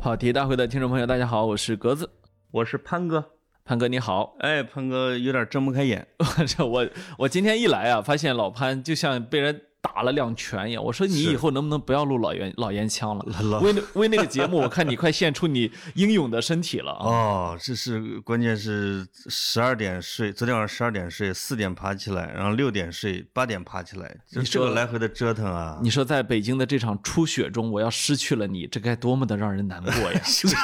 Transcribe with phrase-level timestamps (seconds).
[0.00, 2.08] 跑题大会的听众朋友，大家好，我是格子，
[2.52, 3.32] 我是潘哥。
[3.64, 6.06] 潘哥你好，哎，潘哥有点睁不开眼。
[6.46, 6.88] 这我
[7.18, 9.60] 我今天一来啊，发现老潘就像被人
[9.94, 10.82] 打了两拳一样。
[10.82, 13.60] 我说你以后能不能不要录老烟老烟枪了？
[13.60, 17.06] 为为那个节目，我看你快献出你英勇的身体了啊！
[17.08, 25.78] 哦，这是关键是十二点睡，昨天晚上十二点睡，四点爬起来，然后六点睡，八点爬起来，你这个来回的折腾啊！
[25.82, 30.20] 你说在北京的这场初雪中，我要失去了你，这该多么的让人难过呀！
[30.24, 30.60] 是不是？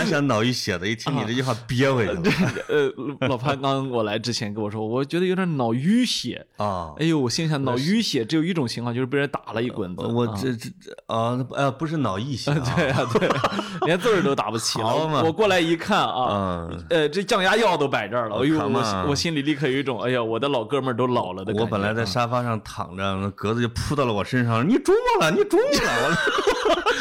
[0.00, 2.22] 本来想脑溢血的，一听你这句话憋回去了。
[2.68, 6.94] 呃，老潘刚我来之前跟我说，我觉得有点脑淤血啊。
[6.98, 10.02] 哎呦，我心想脑淤血只有一种情况，就是被人打了一棍子。
[10.02, 10.70] 我这这
[11.06, 13.28] 啊，呃，不是脑溢血， 对啊，对，
[13.86, 15.22] 连字儿都打不起了。
[15.22, 18.36] 我过来一看啊，呃，这降压药都摆这儿了。
[18.36, 21.60] 哎呦，我我心里立刻有一种，哎呀，我的老哥们儿都老了的感觉。
[21.62, 26.16] 我本来在沙发上躺着，格子就扑到了我身上，你中了，你中了。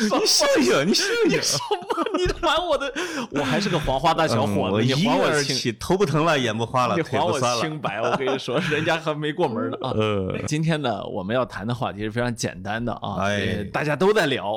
[0.01, 1.41] 你醒醒，你醒醒！
[1.41, 1.98] 什么？
[2.25, 2.91] 你还我的？
[3.31, 8.01] 我还是个黄花大小伙子，你还我清，头不疼了，眼不花了，你还我清白。
[8.01, 9.93] 我跟你说，人家还没过门呢啊。
[10.47, 13.19] 今天呢，我们要谈的话题是非常简单的啊，
[13.71, 14.51] 大家都在聊。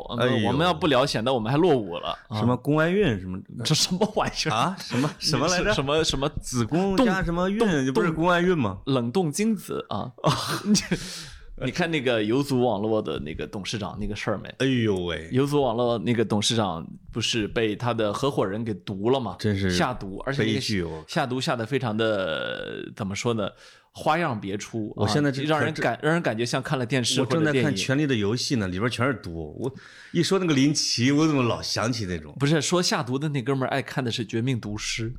[0.46, 2.16] 我们要不聊，显得我们还落伍了。
[2.34, 3.20] 什么宫外孕？
[3.20, 4.76] 什么这什么玩意儿啊？
[4.78, 5.72] 什么 什么来着？
[5.72, 7.92] 什么什么子宫加什么孕？
[7.92, 8.78] 不是宫外孕吗？
[8.86, 10.10] 冷冻精子啊！
[10.64, 10.74] 你
[11.70, 14.48] 看那个游族网络的那个董事长那个事儿没？
[14.58, 15.28] 哎呦喂！
[15.30, 19.36] 游族网络那个董事长不是被他的合伙人给毒了吗？
[19.38, 20.60] 真是下毒，而且
[21.06, 23.48] 下毒下的非常的怎么说呢？
[23.94, 24.90] 花样别出。
[24.96, 27.20] 我现在让人感让人感觉像看了电视。
[27.20, 29.54] 我正在看《权力的游戏》呢，里边全是毒。
[29.60, 29.70] 我
[30.12, 32.34] 一说那个林奇，我怎么老想起那种？
[32.40, 35.12] 不是说下毒的那哥们儿爱看的是《绝命毒师》，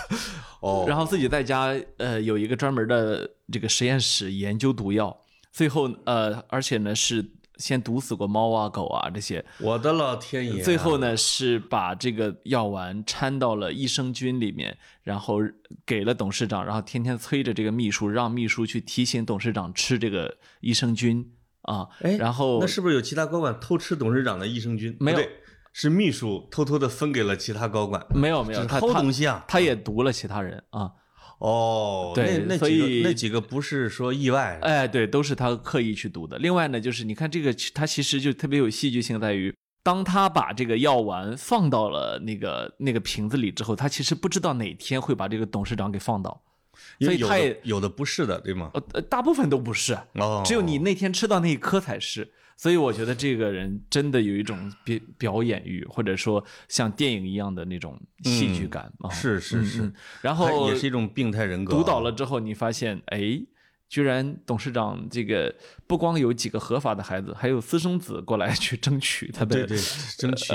[0.60, 5.14] 哦， 然后自己在家呃有一个专门的这个实验室研究毒药。
[5.58, 9.44] 最后，呃，而且呢是先毒死过猫啊、狗啊这些。
[9.58, 10.62] 我的老天爷！
[10.62, 15.38] 最后呢是把这个药丸掺到了益生菌里面，然后
[15.84, 21.28] 给了董事长，然后天天催着这个秘书，让秘书去提醒董事长吃这个益生菌
[21.62, 21.88] 啊。
[22.02, 24.96] 哎，然后那是不是有其他高管偷吃董事长的益生菌？
[25.00, 25.18] 没有，
[25.72, 28.06] 是秘书偷偷的分给了其他高管。
[28.14, 29.44] 没有没有，偷东西啊！
[29.48, 30.92] 他也毒了其他人啊。
[31.38, 36.36] 哦，对，那所以那几个不是说意外，哎，对，都是他刻意去读的。
[36.38, 39.54] 另外呢，就是你看这个，他其实就特别有戏剧性，在于
[39.84, 46.42] 当他把这个药丸放到了那个那个瓶子里之后，他其实不知道哪天会把这个董事长给放倒，
[47.00, 48.70] 所以他也有的不是的，对吗？
[48.74, 52.32] 呃，大部分都不是，哦，只有你那天吃到那一颗才是。
[52.60, 59.08] 所以我觉得这个人真的有一种表表演欲，或者说像电影一样的那种戏剧感啊！
[59.08, 59.92] 是是是，
[60.22, 61.72] 然后也是一种病态人格。
[61.72, 63.40] 读倒了之后，你发现，哎，
[63.88, 65.54] 居然董事长这个
[65.86, 69.78] 不光有几个合法的孩子，还有私生子过来去争取他的对对，
[70.18, 70.52] 争取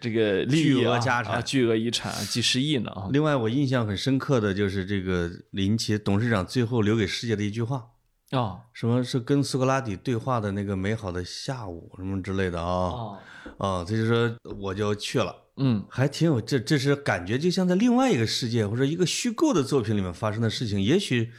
[0.00, 3.08] 这个巨额家产、巨额遗产几十亿呢啊！
[3.12, 7.90] 另外，我印象很深刻的就是这个林奇董事长最后留给世界的一句话。
[8.34, 13.18] 啊，什么是跟苏格拉底对话的那个美好的下午什么之类的啊？
[13.58, 20.80] 啊，他就说我就去了，嗯，还挺有这，这是感觉就像在另外一个世界或者一个虚构的作品里面发生的事情。
[20.82, 21.30] 也许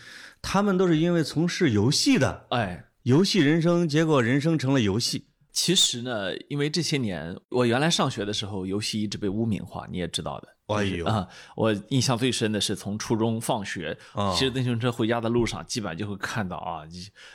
[0.41, 5.27] 他们都是因为从事游戏的，哎，游戏人生，结果人生成了游戏。
[5.51, 10.54] 其实呢，因为这些年我原来上学的时候，游戏一直被污名化，你也知道的。
[10.67, 11.27] 哎呦啊！
[11.55, 13.95] 我印象最深的是从初中放学，
[14.35, 16.81] 骑着自行车回家的路上，基本上就会看到啊，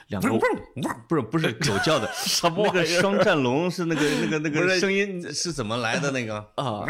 [0.08, 0.28] 两个
[1.08, 6.84] 不是不是狗叫的， 什么那个双战龙是那个那个那个声音是怎么来的那个啊？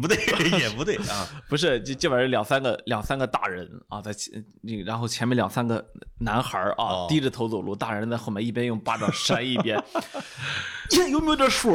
[0.00, 0.16] 不对
[0.58, 4.44] 也不对啊， 不是这这玩意儿两三个两三个大人啊，在前
[4.84, 5.82] 然后前面两三个
[6.18, 9.82] 男孩啊低着头走路，大人在后面一边用巴掌扇一边，
[10.90, 11.74] 这有没有点数？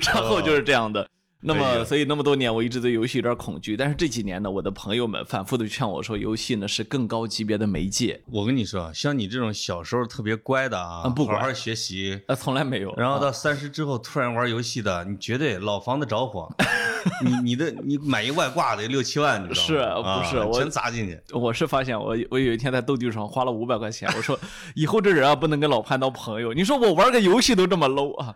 [0.00, 1.06] 然后就是这样的。
[1.42, 3.76] 那么，所以那么多年，我一直对游戏有点恐惧。
[3.76, 8.20] 但是这几年呢，我的朋友们反复的劝我说，游戏呢是更高级别的媒介。
[8.26, 12.94] 我跟你说，像你这种小时候特别乖的啊，不好好学习，啊， 从来没有。
[12.96, 16.48] 然后到三十之后突然玩游戏的，你绝对老房子着火。
[17.24, 20.22] 你你的你买一外挂得六七万，你知道吗？
[20.22, 20.46] 是不是？
[20.46, 21.18] 我全砸进去。
[21.32, 24.38] 我是发现我我有一天在斗地主上花了五百块钱，我说
[24.74, 26.52] 以后这人啊不能跟老潘当朋友。
[26.52, 28.34] 你说我玩个游戏都这么 low 啊？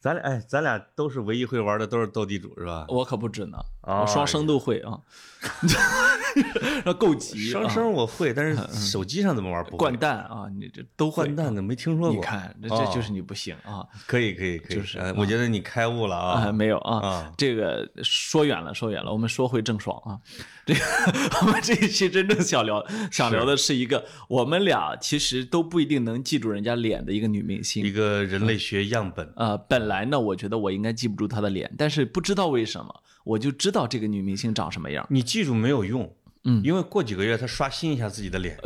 [0.00, 2.86] 咱俩哎，咱俩都是唯一会玩的，都是斗地主是吧？
[2.88, 5.00] 我可不止呢，我双生都会啊。
[6.84, 9.64] 那够急，双声我会，但是手机上怎么玩？
[9.64, 12.14] 不掼蛋啊，你这都掼蛋的没听说过。
[12.14, 13.86] 你看，这这就是你不行啊。
[14.06, 16.52] 可以可以可以，就是我觉得你开悟了啊。
[16.52, 20.18] 没有啊，这个说远了说远了，我们说回郑爽啊。
[20.66, 20.80] 这个
[21.40, 29.56] 我们这一期真正想聊想聊的是一个我们俩其实都不一定能记住人家脸的一个女明星，一个人类学样本啊。
[29.56, 32.94] 本来呢，我觉得我应该记不住她的脸，但是不知道为什么，
[33.28, 35.06] 我就知道这个女明星长什么样。
[35.10, 36.10] 你记住没有用，
[36.44, 38.58] 嗯因为过几个月她刷新一下自己的脸，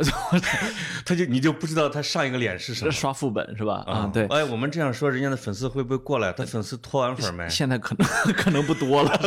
[1.05, 2.91] 他就你就不知道她上一个脸是什么。
[2.91, 3.83] 刷副本是吧？
[3.85, 4.25] 啊，对。
[4.27, 6.31] 哎，我们这样说，人家的粉丝会不会过来？
[6.31, 7.49] 他粉丝脱完粉没？
[7.49, 9.19] 现在可能可能不多了，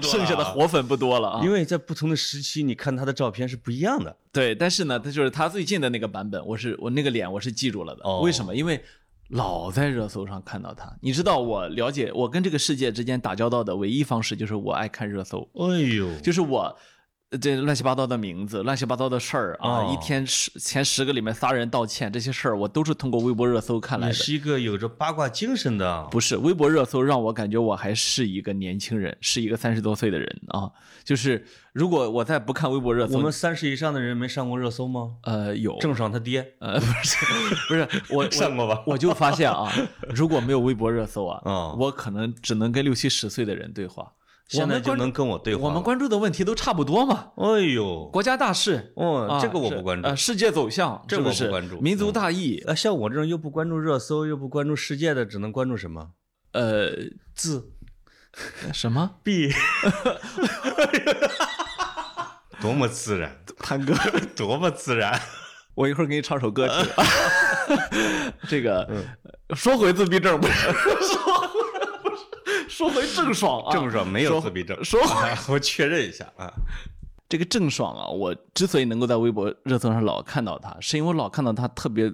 [0.00, 1.40] 剩下的活粉不多了啊。
[1.44, 4.16] 因为在不同的时期，你看她的照片是不一样的。
[4.30, 8.02] 对，但是呢，他就是他最近的那个版本，我是我那个脸我是记住了的。
[8.04, 8.54] 哦为什么？
[8.54, 8.80] 因为
[9.34, 10.90] 老在热搜上看到他。
[11.00, 16.76] 你知道，我了解我跟这个世界之间打交道的唯一方式就是我爱看热搜，哎呦，就是我。
[17.34, 19.80] 呃这乱七八糟的名字，乱七八糟的事儿啊！
[19.80, 24.12] 哦一天十前十个里面仨人道歉，这些事儿我都是通过微博热搜看来的。
[24.12, 26.06] 你是一个有着八卦精神的。
[26.10, 30.70] 不是微博热搜让我感觉我还是一个年轻人，是一个三十多岁的人啊。
[31.02, 35.16] 就是如果我再不看微博热搜，我们三十以上的人没上过热搜吗？
[35.24, 37.16] 呃有郑爽他爹呃不是
[37.68, 38.82] 不是我 我上过吧？
[38.86, 39.72] 我就发现啊，
[40.14, 44.12] 如果没有微博热搜啊， 嗯我可能只能跟六七十岁的人对话。
[44.48, 45.68] 现在就能跟我对话了。
[45.68, 48.92] 我们关注的问题都差不多嘛，哎呦，国家大事。
[48.96, 49.02] 啊，
[49.36, 50.16] 哦这个我不关注呃，。
[50.16, 56.10] 世界走向，这我不关注民族嗯大义，啊，像我这种又不关注热搜，又不关注世界的，只能关注什么
[56.52, 56.90] 呃，
[57.34, 57.72] 字
[58.72, 59.16] 什么？
[59.22, 59.50] 币？
[62.60, 63.94] 多么自然，潘哥，
[64.36, 65.20] 多么自然！
[65.74, 66.74] 我一会儿给你唱首歌曲。
[68.48, 69.04] 这个嗯
[69.56, 71.43] 说回自闭症，不是说
[72.74, 76.52] 说回郑爽啊，郑爽没有自闭症，说回啊我确认一下啊。
[77.28, 82.12] 这个郑爽啊，我之所以能够在微博热搜上老看到她，是因为我老看到她特别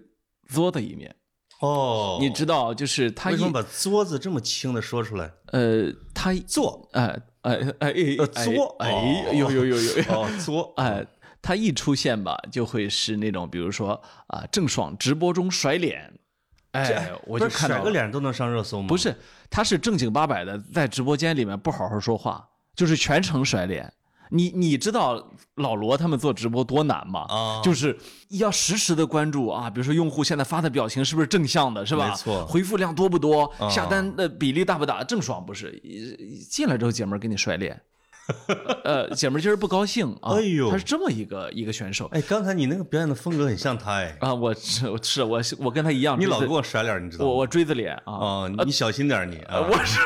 [0.48, 1.16] 作的一面。
[1.60, 5.32] 哦，你知道，就是她一为什么把“作”字这么轻的说出来？
[5.46, 11.06] 呃，她一作，哎哎哎哎作哎哦有有有有有哦，作，哎，
[11.40, 16.19] 她一出现吧，就会是那种比如说啊，郑爽直播中甩脸，
[16.72, 18.88] 哎，我就看到个脸都能上热搜吗？
[18.88, 19.14] 不，是，
[19.49, 23.93] 他是正经八百的在直播间里面不好好说话，就是全程甩脸。
[24.32, 27.26] 你你知道老罗他们做直播多难吗？
[27.28, 32.08] 啊就是要实时的关注啊，比如说用户现在发的表情是不是正向的，是吧？
[32.08, 33.52] 没错回复量多不多？
[33.58, 35.02] 啊下单的比例大不大？
[35.02, 35.72] 郑爽不是
[36.49, 37.82] 进来之后姐们儿给你甩脸，
[38.85, 47.31] 呃，姐们儿今儿不高兴啊，哎呦他是这么一个一个选手哎，刚才你那个表演的风格很像他哎，啊，我是我是我我跟他一样，你老给我甩脸，你知道吗？
[47.31, 49.61] 我我锥子脸啊，哦，你小心点儿你啊！
[49.61, 49.99] 我是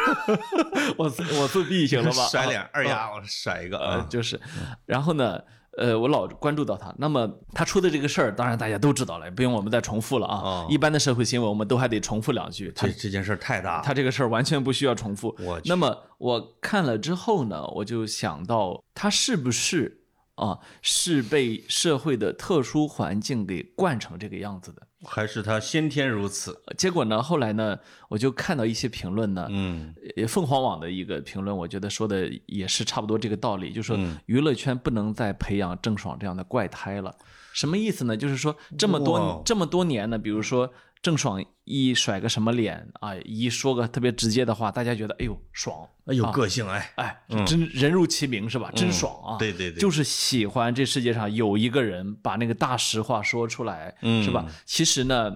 [0.97, 1.05] 我
[1.41, 2.27] 我自闭 行了吧？
[2.29, 4.07] 甩脸啊，二丫，我甩一个呃，啊！
[4.09, 4.41] 就是，
[4.87, 5.41] 然后呢，
[5.77, 6.95] 呃，我老关注到他。
[6.99, 10.67] 那么他出的这个事儿，当然大家都知道了，也不用我们再重复了啊哦。
[10.69, 12.73] 一般的社会新闻，我们都还得重复两句。
[12.75, 15.35] 他这这件事儿太大了，他这个事儿完全不需要重复。
[15.41, 20.01] 我那么我看了之后呢，我就想到他是不是
[20.37, 24.83] 啊，是被社会的特殊环境给惯成这个样子的？
[25.05, 26.59] 还是他先天如此？
[26.77, 27.79] 结果呢，后来呢，
[28.09, 37.15] 我就看到一些评论呢，嗯，呃，凤凰网的一个评论，我觉得说的也是差不多这个道理，就是说嗯娱乐圈不能再培养郑爽这样的怪胎了。
[37.53, 38.17] 什么意思呢？
[38.17, 40.73] 就是说这么多这么多年呢，比如说
[41.05, 48.73] 郑爽一甩个什么脸啊，一说个特别直接的话，大家觉得哎呦爽，哎有啊个性哎，哎，真人如其名是吧？
[48.75, 49.37] 真爽啊！
[49.37, 53.95] 嗯对对对就是喜欢这世界上有一个人把那个大实话说出来，
[54.25, 54.55] 是吧嗯？
[54.65, 55.31] 其实呢，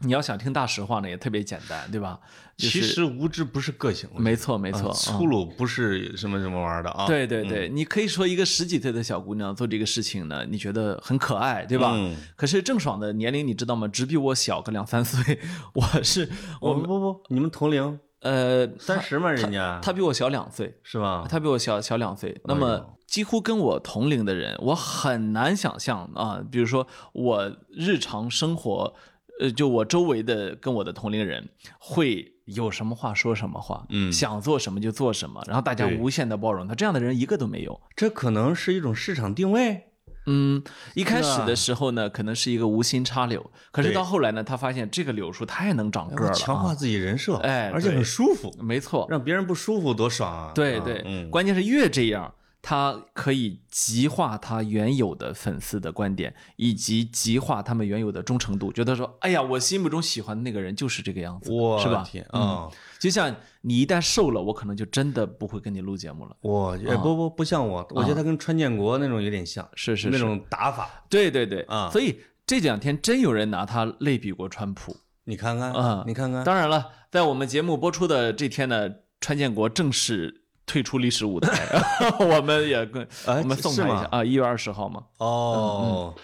[0.00, 2.20] 你要想听大实话呢，也特别简单，对吧？
[2.56, 7.06] 就是其实无知不是个性，没错没啊错，粗鲁不是什么什么玩意儿的啊。
[7.06, 11.92] 对对对，你可以说一个十几岁的小姑娘做这个事情呢，你觉得很可爱，对吧？
[11.94, 13.86] 嗯可是郑爽的年龄你知道吗？
[13.88, 15.38] 只比我小个两三岁，
[15.74, 16.28] 我是
[16.60, 21.24] 我我们不不，你们同龄呃，三十嘛，人家她比我小两岁，是吧？
[21.28, 22.40] 她比我小小两岁。
[22.44, 28.92] 那么几乎跟我同龄的人，我很难想象啊，比如说我日常生活，
[29.40, 32.34] 呃，就我周围的跟我的同龄人会。
[32.48, 37.78] 有什么话说什么话，嗯想做什么就做什么，然后大家无限的包容他，这样的人一个都没有。
[37.94, 39.82] 这可能是一种市场定位。
[40.26, 40.62] 嗯，
[40.94, 50.46] 一开始的时候呢，可能是一个无心插柳，可是到后来呢，他发现这个柳树太能长个儿了、啊，强化自己人设，哎而且很舒服，没错，让别人不舒服多爽啊！
[50.46, 61.50] 啊对对，嗯，关键是越这样，他可以极化他原有的粉丝的观点，以及极化他们原有的忠诚度，觉得说，哎呀，我心目中喜欢的那个人就是这个样子
[61.80, 62.04] 是吧？
[62.04, 62.68] 天嗯，啊！
[62.98, 66.36] 就像你一旦瘦了，我可能就真的不会跟你录节目了。
[66.40, 71.04] 我哎不不不像我，我觉得他跟川建国那种有点像，是是那种打法。
[71.08, 74.96] 对对对，啊所以这两天真有人拿他类比过川普。
[75.24, 81.50] 你看看啊你看看，当然了，在我们节目播出的这天呢，川建国正式退出历史舞台，
[82.20, 85.02] 我们也跟哎我们送他一下啊，一月二十号嘛。
[85.16, 86.14] 哦，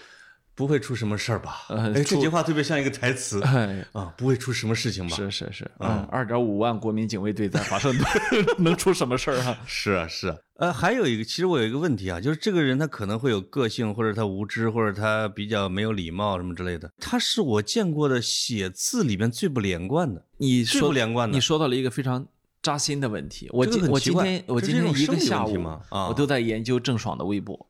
[0.53, 1.65] 不会出什么事儿吧？
[1.67, 5.15] 呃哎，这句话特别像一个台词 哎，啊，不会出什么事情吧？
[5.17, 8.05] 是是是，嗯，二点五万国民警卫队在华盛顿，
[8.63, 9.57] 能出什么事儿啊？
[9.65, 10.37] 是啊，是啊。
[10.57, 16.89] 呃，还有一个，其实我有一个问题啊，就是这个人他可能会有个性，或者他无知，或者他比较没有礼貌什么之类的。
[16.97, 21.41] 他是我见过的写字里面最不连贯的，你最说不连贯的你。
[21.41, 22.25] 说到了一个非常
[22.65, 23.47] 扎心的问题。
[23.51, 27.67] 我这个今我今天我今天一个下午啊我都在研究郑爽的微博。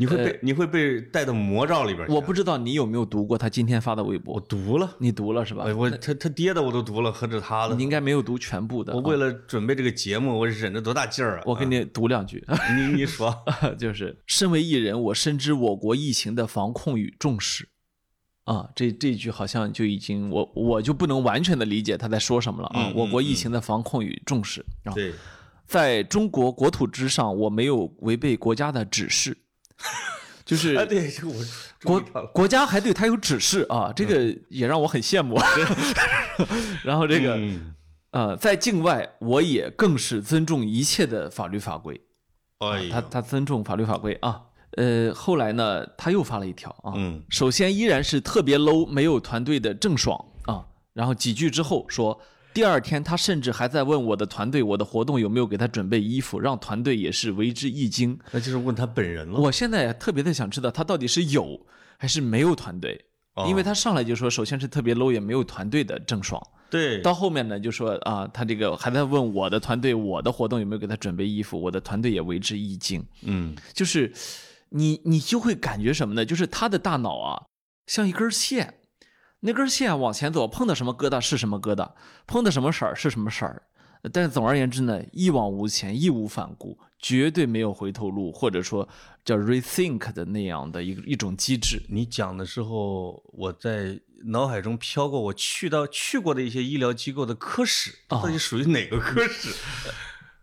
[0.00, 2.14] 你会被你会被带到魔罩里边去。
[2.14, 4.40] 我不知道你有没有读过他今天发的微博我？
[4.40, 5.74] 读了，你读了是吧哎，？
[5.74, 7.82] 我他他爹的我都读了，何止他的你？
[7.82, 8.94] 应该没有读全部的啊。
[8.94, 11.42] 我为了准备这个节目，我忍着多大劲儿啊！
[11.46, 12.44] 我给你读两句，
[12.76, 13.36] 你你说，
[13.76, 17.68] 就是身为艺人，我深知我国疫情的防控与重视。
[18.48, 22.86] 啊，这这句好像就已经我我就不能完全的理解他在说什么了啊。
[22.86, 25.12] 嗯我国嗯疫情的防控与重视啊，对，
[25.66, 29.36] 在中国国土之上，我没有违背国家的指示，
[30.46, 31.44] 就 是啊，对，这个我
[31.84, 32.00] 国
[32.32, 35.38] 国家还对他有指示啊，这个也让我很羡慕。
[36.82, 37.74] 然后这个嗯
[38.12, 42.00] 呃，在境外我也更是尊重一切的法律法规，
[42.90, 44.44] 他他尊重法律法规啊。
[44.78, 50.16] 呃，后来呢，他又发了一条啊，嗯首先依然是特别 low 没有团队的郑爽
[50.46, 52.20] 啊，然后几句之后说。
[52.54, 58.18] 第二天，他甚至还在问我的团队，我的活动有没有给他准备衣服，让团队也是为之一惊。
[58.32, 59.38] 那就是问他本人了。
[59.38, 61.60] 我现在特别的想知道他到底是有
[61.98, 63.00] 还是没有团队，
[63.34, 74.12] 哦因为他上来就说，首先是特别 low 也没有团队的郑爽，对，到后面呢就说啊，他这个还在问我的团队，我的活动有没有给他准备衣服，我的团队也为之一惊，嗯，就是
[74.70, 76.24] 你你就会感觉什么呢？
[76.24, 77.46] 就是他的大脑啊
[77.86, 78.74] 像一根线。
[79.40, 81.92] 那根线往前走，碰到什么疙瘩是什么疙瘩，
[82.26, 83.62] 碰到什么色儿是什么色儿。
[84.12, 88.88] 但是总而言之呢，一往无前，义无反顾，绝对没有回头路，或者说
[89.24, 91.82] 叫 rethink 的那样的一一种机制。
[91.88, 99.50] 你讲的时候，我在脑海中飘过我去到去过的一些医疗机构的科室，哦到底属于哪个科室？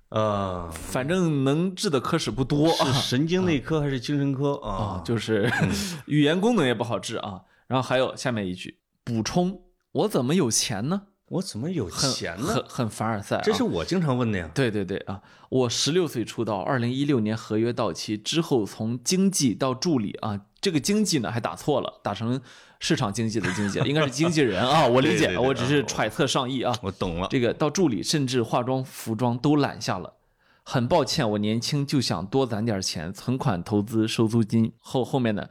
[0.09, 5.51] 啊，反正能治的科室不多是啊神经内科还是精神科啊啊？，就是
[6.07, 7.41] 语言功能也不好治啊。
[7.67, 11.01] 然后还有下面一句补充：我怎么有钱呢？
[11.29, 12.53] 我怎么有钱呢？
[12.53, 14.47] 很很凡尔赛、啊，这是我经常问的呀。
[14.53, 15.19] 对对对啊！
[15.50, 22.41] 我十六岁出道，二零一六年合约到期之后，从经纪到助理啊，这个经济呢还打错了，打成
[22.79, 26.75] 市场经济的经济， 应该是经纪人啊，我理解，我只是揣测上意啊。
[26.81, 27.27] 我懂了。
[27.29, 30.15] 这个到助理，甚至化妆、服装都揽下了。
[30.63, 34.74] 很抱歉，我年轻就想多攒点钱，存款、投资、收租金。
[34.79, 35.48] 后后面呢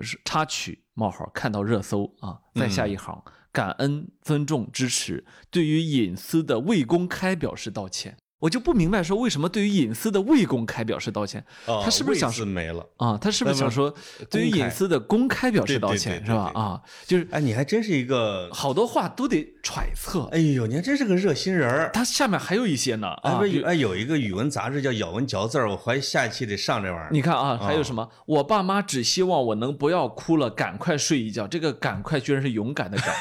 [0.00, 8.16] 是插曲冒号，看到热搜啊，再下一行，感恩、尊重、支持，对于隐私的未公开表示道歉。
[8.38, 12.86] 我就不明白说为什么对于隐私的未公开表示道歉哦他是不是想位置没了？
[12.98, 13.16] 啊？
[13.18, 13.92] 他是不是想说
[14.28, 16.52] 对于隐私的公开表示道歉是吧？
[16.54, 20.28] 啊，就是哎，你还真是一个，好多话都得揣测。
[20.32, 21.90] 哎呦，你还真是个热心人儿。
[21.92, 27.08] 他下面还有一些呢哎，有哎，有一个语文杂志叫《咬文嚼字儿》，我怀疑下一期得上这玩意儿。
[27.10, 28.06] 你看啊，还有哦什么？
[28.26, 31.46] 我爸妈只希望我能不要哭了，赶快睡一觉。
[31.48, 33.14] 这个“赶快”居然是勇敢的 “赶”，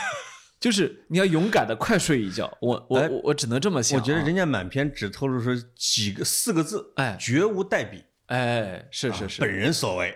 [0.59, 2.57] 就是你要勇敢的快睡一觉。
[2.61, 4.01] 我我哎我我只能这么想啊。
[4.01, 10.15] 我觉得人家满篇只透露出几个四个字，哎绝无代笔，哎，是是是，本人所为。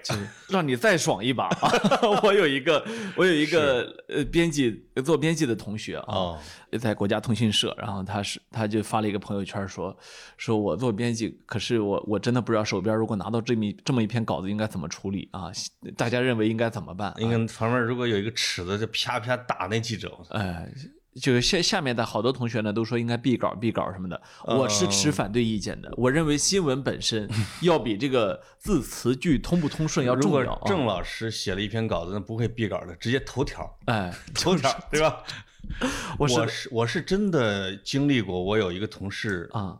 [0.49, 1.49] 让你再爽一把。
[2.23, 2.83] 我有一个
[3.15, 6.39] 我有一个呃编辑做编辑的同学啊，哦，
[6.79, 9.95] 在国家通讯社，然后他是他就发了一个朋友圈说，
[10.37, 15.51] 说我做编辑，可是我我真的不知道手边如果拿到这么这么一篇稿子应该怎么处理啊？
[15.95, 17.15] 大家认为应该怎么办、啊？
[17.19, 20.11] 应该旁边如果有一个尺子，就啪啪打那记者。
[20.29, 20.67] 哎，
[21.15, 25.91] 就是下下面的好多同学呢都说应该闭稿闭稿什么的，我是持反对意见的。
[25.97, 27.29] 我认为新闻本身
[27.61, 30.53] 要比这个字词句通不通顺要重要。
[30.53, 35.23] 啊、郑老师写了一篇稿子，那不会闭稿的，直接头条，哎，头条，对吧？
[36.17, 39.79] 我是我是我是真的经历过，我有一个同事啊，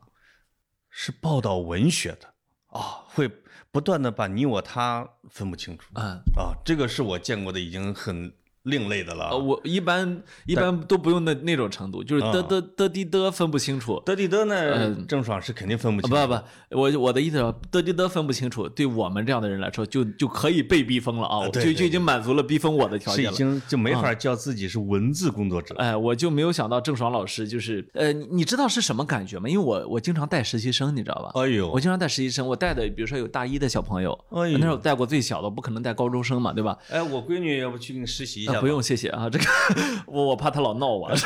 [0.89, 2.33] 是报道文学的
[2.67, 3.29] 啊，会
[3.71, 8.33] 不断的把你我他分不清楚嗯，啊，这个是我见过的已经很
[8.69, 14.01] 另类的了我一般一般都不用那那种程度，就是的啊的的滴的分不清楚。
[14.05, 16.27] 德地德呢，嗯郑爽是肯定分不不清楚。
[16.69, 21.47] 不，我我的意思是，的滴的分不清楚，对我们这样的人来说，就就可以被逼疯了啊！
[21.49, 23.31] 就就已经满足了逼疯我的条件了。
[23.31, 25.75] 经就没法叫自己是文字工作者。
[25.77, 29.49] 哎，我就没有想到郑爽老师就是，呃，你你知道是什么感觉吗？
[29.49, 31.41] 因为我我经常带实习生，你知道吧？
[31.41, 36.77] 哎呦，我经常带实习生，我带的比如说有大一的小朋友，那时候带过最小的，不可能带高中生嘛，对吧？
[36.89, 39.45] 哎，我闺女要不去给你实习一下吧不用谢谢啊，这个
[40.05, 41.09] 我我怕他老闹我，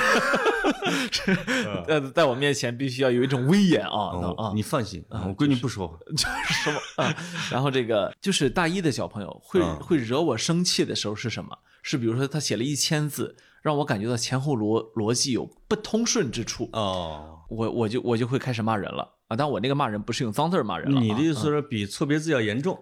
[1.88, 5.98] 呃，在我面前必须要有一种威严啊哦啊，你放心，我闺女不说话。
[6.16, 7.16] 就是什么啊？
[7.52, 11.58] 然后这个就是大一的小朋友会嗯会惹我生气的时候是什么？
[11.82, 19.36] 是比如说他写了一千字，让我感觉到前后逻逻辑有不通顺之处，哦，我我就我就会开始骂人了啊！
[19.36, 22.80] 但我那个骂人不是用脏字骂人你的意思是比错别字要严重？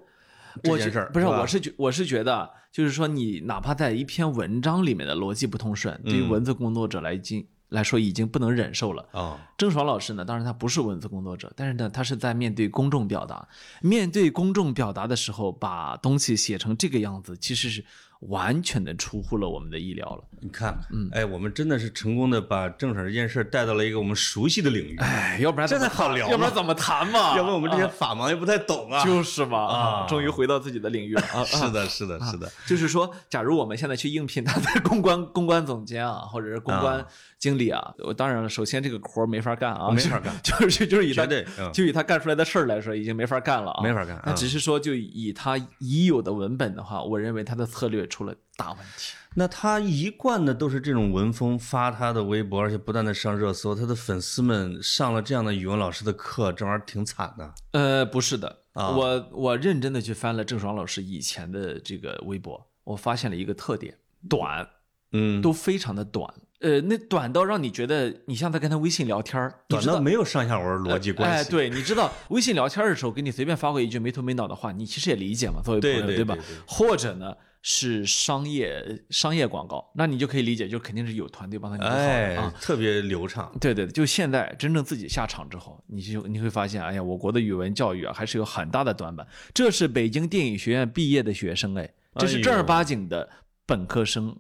[0.64, 9.08] 这我觉件事儿不是，我是觉我是觉得，就是说你哪怕在一篇文章里面的逻辑不通顺，对于嗯文字工作者来经来说已经不能忍受了。
[9.12, 13.48] 哦，郑爽老师呢，当然他不是文字工作者，但是呢，他是在面对公众表达，
[13.82, 17.86] 面对公众表达的时候，把东西写成这个样子，其实是
[18.30, 20.24] 完全的出乎了我们的意料了。
[20.40, 20.76] 你看，
[21.12, 27.38] 哎，我们真的是成功的把郑婶这件事带到了一个我们熟悉的领域，哎，要不然这怎么才好聊要不然怎么谈嘛？
[27.38, 29.04] 要不然我们这些啊法盲也不太懂啊。
[29.06, 30.08] 就是嘛啊。
[30.08, 31.22] 终于回到自己的领域了。
[31.46, 32.52] 是的，是的，是的。
[32.66, 37.06] 就是说，假如我们现在去应聘他的公关 公关总监啊，或者是公关啊。
[37.38, 40.32] 经理啊，我当然了，首先这个活儿没法干啊，没法干。
[40.44, 41.26] 就是就是以他
[41.74, 49.16] 就以他干出来的事儿来说，已经没法干了啊，没法干那嗯只是说，就以他已有的文本的话，我认为他的策略出了大问题。
[49.34, 53.74] 那他一贯的都是这种文风，发他的微博，而且不断的上热搜。
[53.74, 57.54] 他的粉丝们上了这样的语文老师的课，这玩意儿挺惨的。
[57.72, 63.98] 呃，不是的，啊我我认真的去翻了郑爽老师以前的这个微博，我发现了一个特点，
[64.30, 64.68] 短，
[65.14, 66.32] 嗯，都非常的短。
[66.60, 71.50] 呃，那短到让你觉得你像在跟他微信聊天儿，短到没有上下文逻辑关系哎，系。
[71.50, 76.44] 对，你知道微信聊天的时候，给你随便发过一句没头没脑的话，你其实也理解嘛，作为朋友，对对对对？
[76.68, 83.52] 或者呢是商业商业广告，那你就可以理解，就肯定是有团队帮他拟好的哎啊。，特别流畅。
[83.60, 89.28] 对对，就现在真正自己下场之后，你就你会发现，哎呀，我国的语文教育啊，还是有很大的短板。
[89.54, 93.30] 这是北京电影学院毕业的学生，哎，这是正儿八经的
[93.66, 94.36] 本科生，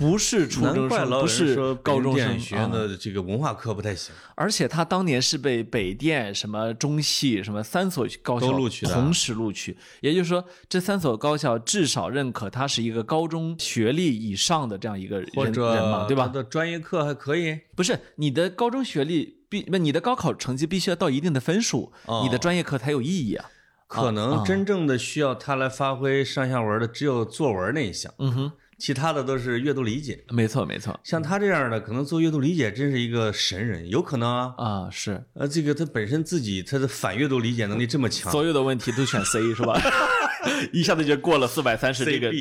[0.00, 4.14] 不是初中生，不是说高中生学院啊的这个文化课不太行。
[4.34, 16.26] 而且他当年是被北电、什么中戏、什么三所高校都录取的啊同时录取，也就是说，这三所高校至少认可他是一个高中学历以上的这样一个人人嘛，对吧？
[16.26, 17.60] 他的专业课还可以。
[17.76, 23.44] 不是你的高中学历必不，你的高考成绩必须要到一定的分数，哦你的专业课才有意义啊。
[23.86, 30.24] 可能真正的需要他来发挥上下文的只有作文那一项，嗯哼，其他的都是阅读理解。
[30.30, 34.54] 没错没错像他这样的，可能做阅读理解真是一个神人，有可能啊。
[34.56, 39.78] 啊，是呃，这个他本身自己他的反阅读理解能力这么强，所有的问题都选 C 是吧？
[40.72, 42.32] 一下子就过了四百三十这个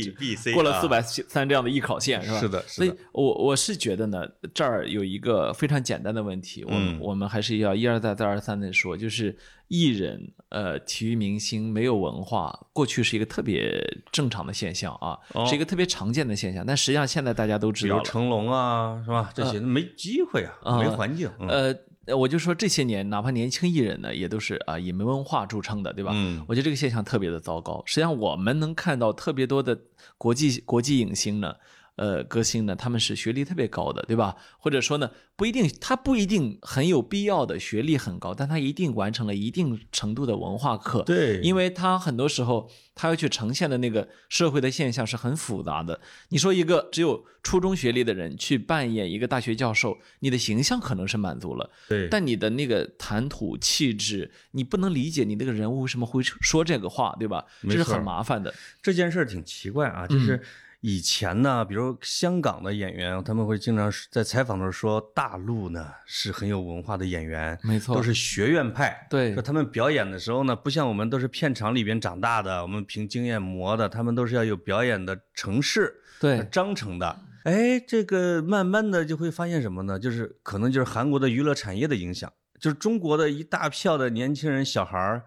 [0.53, 2.39] 过了四百三这样的艺考线是吧？
[2.39, 9.35] 是的所以我我是觉得呢，这儿有一个非常简单的问题，我我们还是要一而再再而三的说，就是
[9.67, 13.81] 艺人呃体育明星没有文化，过去是一个特别
[14.11, 17.99] 正常的现象啊，哦是一个特别常见的现象，但实际上现在大家都知道比。
[17.99, 19.31] 如成龙啊，是吧？
[19.33, 21.29] 这些没机会啊，啊没环境。
[21.39, 21.75] 嗯呃，
[22.15, 26.11] 我就说这些年，哪怕年轻艺人呢，也都是啊以没文化著称的，对吧？
[26.13, 27.81] 嗯我觉得这个现象特别的糟糕。
[27.85, 29.79] 实际上，我们能看到特别多的
[30.17, 31.55] 国际国际影星呢，
[31.99, 34.33] 呃，歌星呢，他们是学历特别高的，对吧？
[34.57, 41.03] 或者说呢，不一定，他不一定很有必要的学历很高，但他一定完成了一定程度的文化课。
[41.03, 45.99] 对，因为他很多时候他要去呈现的那个社会的现象是很复杂的。
[46.29, 57.43] 你说一个只有初中学历的人去扮演一个大学教授，你的形象可能是满足了，对，但你的那个谈吐气质，你不能理解你那个人物为什么会说这个话，对吧？
[57.63, 58.53] 这是很麻烦的。
[58.81, 60.41] 这件事儿挺奇怪啊，就是
[60.81, 69.07] 以前呢，比如香港的演员，他们会经常在采访的时候说，大陆呢是很有文化的演员，没错都是学院派。
[69.09, 75.95] 对说他们表演的时候呢，不像我们都是片场里边长大的，我们凭经验磨的，他们都是要有表演的程式。
[76.19, 77.19] 对，章程的。
[77.43, 79.97] 哎，这个慢慢的就会发现什么呢？
[79.97, 85.23] 就是可能就是韩国的娱乐产业的影响，就是中国的一大票的年轻人小孩儿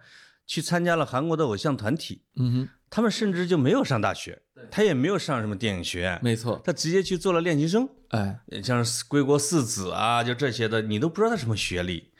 [0.47, 6.61] 去参加了韩国的偶像团体，嗯哼，他们甚至就没有上大学，他也没有上什么电影学院，没错。
[6.65, 12.11] 他直接去做了练习生，哎，像是归国四子啊，就这些的，你都不知道他什么学历。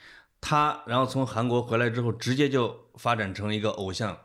[0.41, 4.17] 他然后从韩国回来之后，直接就发展成一个偶像，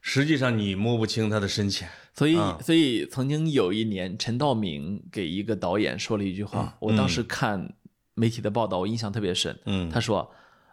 [0.00, 1.88] 实际上你摸不清他的深浅。
[2.14, 7.74] 所以，啊所以曾经有一年，陈道明给一个导演说了一句话，我当时看
[8.14, 9.56] 媒体的报道，我印象特别深。
[9.66, 10.30] 嗯他说：“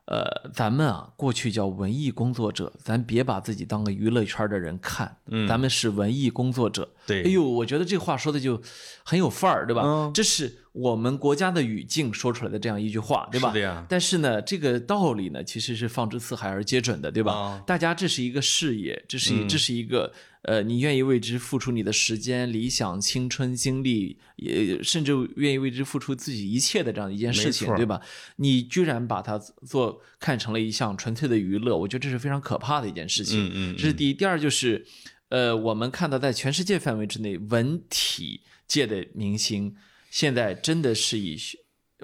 [0.09, 8.59] 呃，咱们啊，过去叫文艺工作者，咱别把自己当个娱乐圈的人看，嗯咱们是文艺工作者。”对哎呦，我觉得这话说的就
[9.03, 9.83] 很有范儿，对吧？
[9.85, 13.86] 嗯这是我们国家的语境说出来的这样一句话，对吧？
[13.89, 17.34] 但是呢，这个道理呢，其实是放之四海而皆准的，对吧？
[17.34, 27.99] 啊大家这是一个事业，这是一、这是一个呃，你愿意为之付出你的时间、理想、青春、精力，也甚至愿意为之付出自己一切的这样一件事情对吧？
[28.38, 33.47] 你居然把它做看成了一项纯粹的娱乐，我觉得这是非常可怕的一件事情。
[33.47, 34.13] 嗯嗯这是第一。
[34.13, 34.86] 第二就是，
[35.29, 39.75] 呃，我们看到在全世界范围之内，文体界的明星
[40.09, 41.37] 现在真的是以，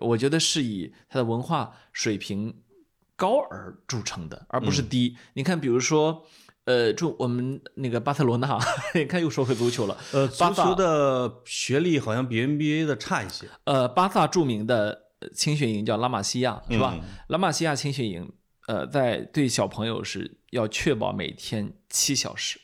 [0.01, 2.61] 我觉得是以他的文化水平
[3.15, 5.17] 高而著称的，而不是低。
[5.33, 6.25] 你看，比如说。
[6.65, 8.57] 呃，就我们那个巴塞罗那，
[8.95, 9.95] 你看又说回足球了。
[10.13, 13.47] 呃，足球的学历好像比 NBA 的差一些。
[13.65, 16.95] 呃，巴萨著名的呃青训营叫拉玛西亚，是吧？
[16.99, 18.33] 嗯拉玛西亚青训营，
[18.65, 22.59] 呃，在对小朋友是要确保每天七小时。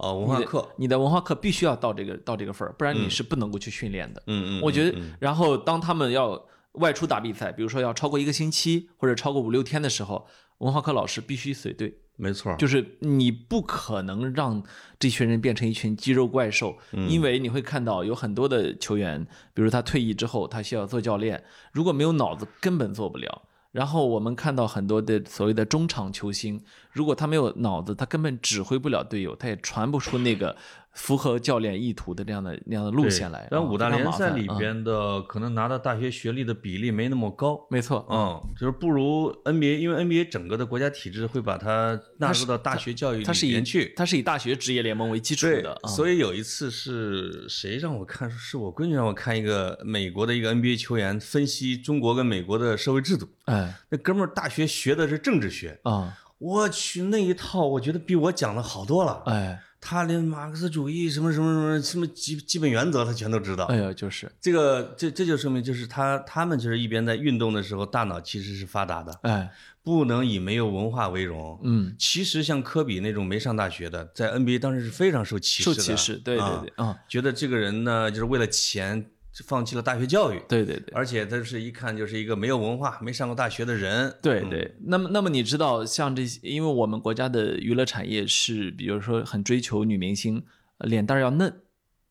[0.00, 0.68] 哦，文化课。
[0.76, 4.22] 你的文化课必须要到这个到这个份儿，不然你是不能够去训练的。
[4.26, 10.26] 嗯嗯，我觉得然后当他们要外出打比赛，比如说要超过一个星期或者超过五六天的时候，
[10.58, 14.62] 文化课老师必须随队，没错，就是你不可能让
[14.98, 23.42] 这群人变成一群肌肉怪兽，嗯因为你会看到有很多的球员，比如他退役之后，他需要做教练，如果没有脑子，根本做不了。
[23.72, 26.60] 然后我们看到很多的所谓的中场球星，
[26.92, 30.56] 如果他没有脑子，他根本指挥不了队友，他也传不出那个
[30.92, 33.46] 符合教练意图的这样的那样的路线来。
[33.50, 37.64] 但五大联赛里边的可能拿到大学学历的比例没那么高。
[37.70, 43.92] 没错，嗯，就是不如 NBA，因为 NBA 整个的国家体制会把它纳入到大学教育里面去。
[43.96, 45.88] 它是以大学职业联盟为基础的，啊。
[45.88, 48.28] 所以有一次是谁让我看？
[48.28, 53.28] 是我闺女让我看一个美国的一个 NBA 球员分析中国跟美国的社会制度。
[53.44, 59.22] 哎那哥们儿大学学的是政治学，啊我去那一套，我觉得比我讲的好多了。
[59.26, 63.64] 哎他连马克思主义什么什么什么什么基基本原则他全都知道。
[63.64, 69.50] 哎呀，就是这个这这就说明，就是他他们就是一边在运动的时候，大脑其实是发达的，哎
[69.82, 71.58] 不能以没有文化为荣。
[71.62, 79.02] 嗯，其实像科比那种没上大学的，在 NBA 当时是非常受歧视的，受歧视，对对啊对，啊，觉得这个人呢，就是为了钱
[79.46, 80.92] 放弃了大学教育，对对对。
[80.92, 84.08] 而且他是一看就是一个没有文化、没上过大学的人。
[84.08, 90.44] 嗯对对，那么那么你知道，像这些，因为我们国家的娱乐产业是，比如说很追求女明星
[90.78, 91.62] 呃脸蛋儿要嫩，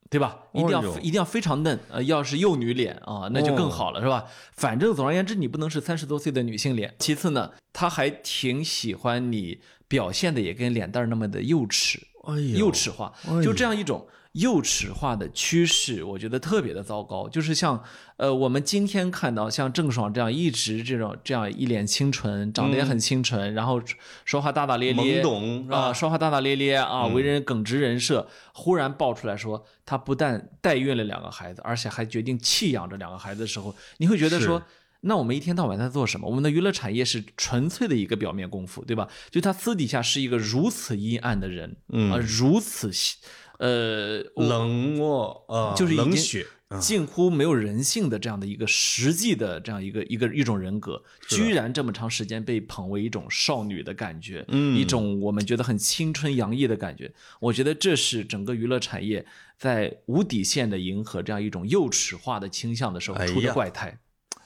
[0.10, 0.40] 对吧？
[0.54, 4.26] 一定要、哦一定要非常嫩，呃，要是幼女脸啊，那就更好了，是吧？
[4.54, 6.96] 反正总而言之，你不能是三十多岁的女性脸。
[7.00, 17.28] 其次呢，他还挺喜欢你表现的也跟脸蛋儿那么的幼齿，哎幼齿化，就这样一种幼齿化的趋势，我觉得特别的糟糕。
[17.28, 17.84] 就是像
[18.18, 23.82] 呃，我们今天看到像郑爽这样一直这种这样一脸清纯，长得也很清纯，然后
[24.26, 34.62] 说话大大咧咧，懵懂啊，说话大大咧咧啊，为人耿直人设，忽然爆出来说她不但代孕了两个孩子，而且还决定弃养这两个孩子的时候，你会觉得说。
[35.02, 36.28] 那我们一天到晚在做什么？
[36.28, 39.08] 我们的娱乐产业是纯粹的一个表面功夫，对吧？
[39.32, 43.16] 就他私底下是一个如此阴暗的人，嗯啊，如此细，
[43.60, 46.42] 呃，冷漠啊，就是冷血。
[46.42, 54.78] 啊近乎没有人性的这样的一个实际的这样一个一个一种人格，居然这么长时间被捧为一种少女的感觉，嗯。
[54.78, 57.12] 一种我们觉得很青春洋溢的感觉。
[57.40, 59.26] 我觉得这是整个娱乐产业
[59.58, 63.98] 在无底线的迎合这样一种幼齿化的倾向的时候哎出的怪胎，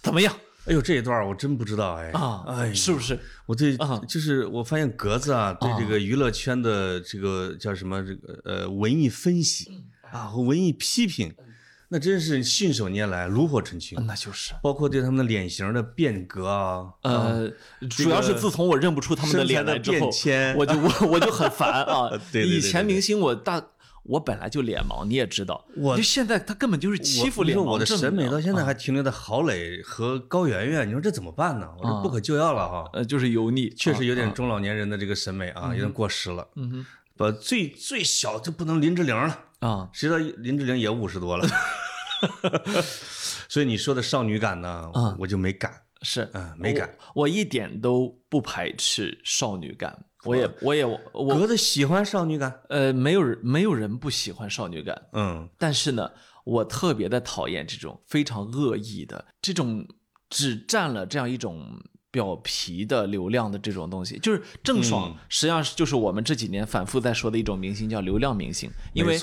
[0.01, 0.33] 怎么样
[0.65, 2.43] 哎呦，这一段儿我真不知道哎啊？
[2.47, 3.19] 哎，是不是？
[3.45, 11.33] 我对啊，就是我发现格子啊，对这个娱乐圈的这个叫什么这个呃文艺分析啊和文艺批评，
[11.89, 13.97] 那真是信手拈来，炉火纯青。
[14.07, 14.53] 那就是。
[14.63, 17.51] 包括对他们的脸型的变革啊，呃，
[17.89, 23.61] 主要是自从我认不出他们的脸来之后身材的变迁， 我就我我就很烦啊对以前明星我大
[24.03, 31.69] 我本来就脸盲，你也知道，我就现在他根本就是欺负我脸盲症你说我的审美到现在啊还停留在郝蕾和高圆圆，你说这怎么办呢？
[31.79, 36.47] 我这不可救药了哈，呃就是油腻，确实有啊点中老年人的这个审美啊，有点过时了。
[36.55, 36.85] 嗯哼。
[37.15, 39.87] 把最最小就不能林志玲了，啊。
[39.93, 41.47] 谁知道林志玲也五十多了，
[43.47, 45.71] 所以你说的少女感呢，啊我就没敢。
[46.01, 46.89] 是嗯没敢。
[47.13, 56.09] 我，我一点都不排斥少女感，我也我也我格子喜欢少女感，呃没有人没有人不喜欢少女感，嗯，但是呢，
[56.43, 59.85] 我特别的讨厌这种非常恶意的这种
[60.29, 64.17] 只占了这样一种表皮的流量的这种东西。
[64.19, 68.69] 就是郑爽嗯，实际上是就是我们这几年反复在说的一种明星，叫流量明星。
[68.93, 69.19] 因为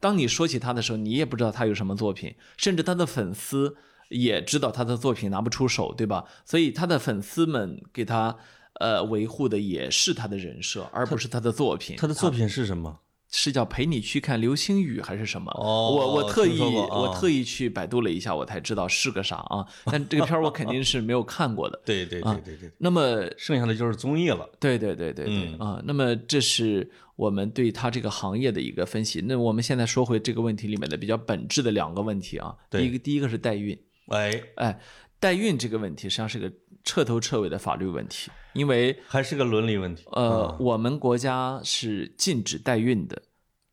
[0.00, 3.76] 当你说起他的时候，你也不知道他有什么作品，甚至他的粉丝
[4.10, 6.24] 也知道他的作品拿不出手，对吧？
[6.44, 8.36] 所以他的粉丝们给他
[8.80, 11.96] 呃维护的也是他的人设，而不是他的作品。
[11.96, 12.98] 他的作品是什么？
[13.30, 15.52] 是叫陪你去看流星雨还是什么？
[15.52, 19.66] 哦我我特意我特意去百度了一下，我才知道是个啥啊。
[19.84, 21.78] 但这个片儿我肯定是没有看过的。
[21.84, 24.48] 对对对对对，那么剩下的就是综艺了。
[24.58, 29.20] 对对对对对、嗯啊，那么这是我们对他这个行业的一个分析。
[29.20, 34.80] 那我们现在说回这个问题里面的比较本质的两个问题啊，第对一个第一个是代孕，哎，哎，
[35.20, 36.50] 代孕这个问题实际上是个
[36.88, 40.04] 彻头彻尾的法律问题，因为还是个伦理问题。
[40.12, 43.20] 呃，我们国家是禁止代孕的，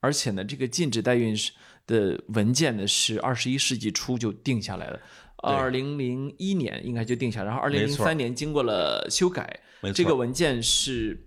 [0.02, 1.54] 而且呢，这个禁止代孕是
[1.88, 5.00] 的文件呢是二十一世纪初就定下来了，
[5.38, 9.62] 二零零一年应该就定下来，然后二零零三年经过了修改，
[9.94, 11.26] 这个文件是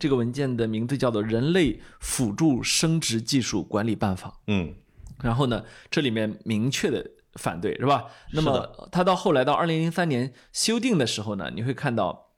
[0.00, 4.28] 这个文件的名字叫做《人类辅助生殖技术管理办法》。
[4.48, 4.74] 嗯，
[5.22, 8.06] 然后呢，这里面明确的反对是吧？
[8.32, 12.30] 那么他到后来到二零零三年修订的时候呢，你会看到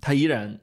[0.00, 0.60] 他依然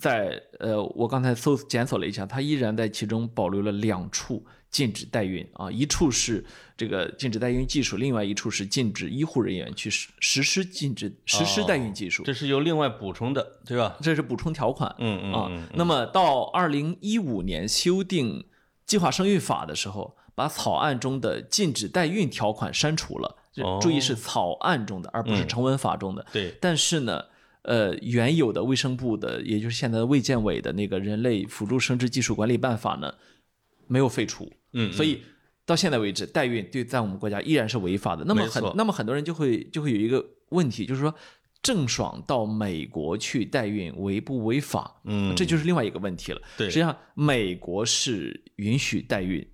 [0.00, 6.44] 在呃，我刚才搜检索了一下，他依然在其中保留了两处禁止代孕啊，一处是
[6.76, 13.96] 这个禁止代孕技术，另外一处是禁止医护人员去实实施禁止实施代孕技术，这是由另外补充的，对吧？
[14.00, 14.94] 这是补充条款。
[14.98, 18.46] 嗯嗯啊嗯，那么到二零一五年修订
[18.86, 23.36] 计划生育法的时候，把草案中的禁止代孕条款删除了。
[23.82, 26.24] 注意是草案中的，而不是嗯成文法中的。
[26.32, 27.22] 对，但是呢，
[27.62, 33.12] 呃，原有的卫生部的，也就是现在的卫健委的那个人类辅助生殖技术管理办法呢，
[33.86, 34.50] 没有废除。
[34.72, 35.20] 嗯，所以
[35.66, 38.24] 到现在为止，代孕对在我们国家依然是违法的。
[38.24, 41.14] 那么很那么很多人就会就会有一个问题，就是说
[41.60, 45.00] 郑爽到美国去代孕违不违法？
[45.04, 46.40] 嗯这就是另外一个问题了。
[46.56, 49.46] 对实际上美国是允许代孕，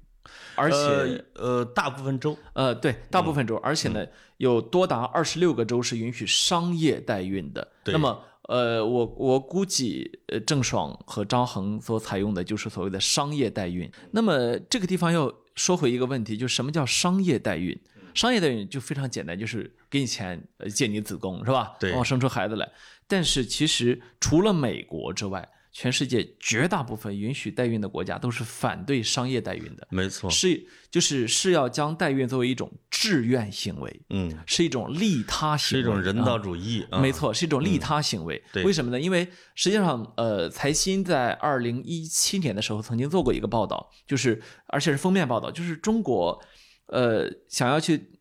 [0.54, 4.06] 而且呃呃，大部分州，呃对大部分州，而且嗯呢
[4.38, 7.66] 有多达二十六个州是允许商业代孕的。
[7.84, 13.90] 对那么呃，我我估计，呃，郑爽和张恒所采用的就是所谓的商业代孕。
[14.12, 17.76] 那么这个地方要说回一个问题，就是什么叫商业代孕？
[18.14, 21.74] 商业代孕就非常简单，就是给你钱，呃借你子宫是吧？
[21.80, 22.70] 对然后生出孩子来。
[23.08, 38.42] 但是其实除了美国之外，全世界绝大部分允许代孕的国家都是反对商业代孕的，没错，是就是是要将代孕作为一种志愿行为，嗯，是一种利他行为，是一种人啊道主义，啊没，错，是一种利他行为。
[38.54, 38.98] 对为什么呢？
[38.98, 46.42] 因为实际上，呃，财新在二零一七年的时候曾经做过一个报道，就是而且是封面报道，就是中国，
[46.86, 48.12] 呃，想要去。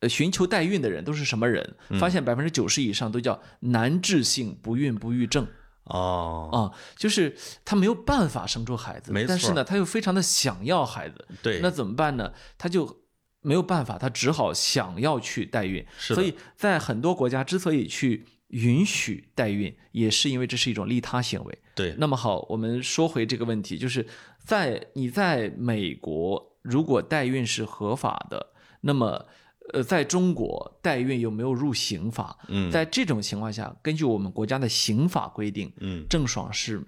[0.00, 1.74] 呃，寻求代孕的人都是什么人？
[1.88, 5.44] 嗯发现百分之九十以上都叫难治性不孕不育症
[5.88, 6.58] 哦，啊，
[6.96, 12.32] 就是他没有办法生出孩子但是呢，他又非常的想要孩子，对，那怎么办呢？
[12.56, 13.02] 他就
[13.40, 15.84] 没有办法，他只好想要去代孕。
[15.98, 21.58] 是所以在很多国家之所以去允许代孕，也是因为这是一种利他行为。
[21.74, 24.06] 对，那么好，我们说回这个问题，就是
[24.38, 29.26] 在你在美国，如果代孕是合法的，那么。
[29.72, 32.36] 呃，在中国代孕有没有入刑法？
[32.48, 36.82] 嗯，在这种情况下，根据我们国家的刑法规定，嗯，郑爽是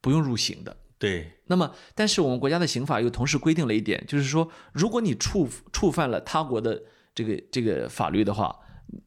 [0.00, 0.76] 不用入刑的。
[0.98, 6.82] 对，那么，但是我们国家的刑法又同时规定了一点，就是说，如果你触触犯了他国的
[7.14, 8.58] 这个这个法律的话，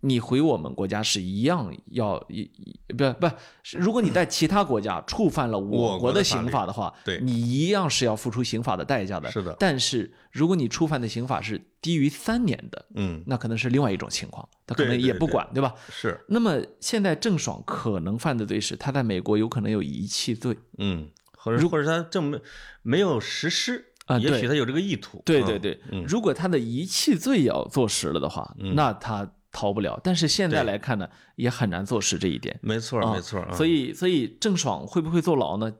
[0.01, 3.29] 你回我们国家是一样要一一不不，
[3.63, 9.31] 是如果你在其他国家触犯了我我国国的刑法的话，对你一样是要付出刑法的代价的。
[9.31, 15.73] 是的但是如果你触犯的刑法是低于三年的，嗯，那可能是另外一种情况，他可能也不管，对吧？
[15.89, 20.57] 是，那么现在郑爽可能犯的罪是他在美国有可能有遗弃罪。
[20.77, 22.39] 嗯，或者或者他正没
[22.81, 29.99] 没有实施啊也许他有这个意图，嗯对对对，嗯如果他的遗弃罪要坐实了的话，那他逃不了。
[30.03, 32.57] 但是现在来看呢，也很难坐实这一点。
[32.61, 35.71] 没错啊没错，嗯所以，所以郑爽会不会坐牢呢？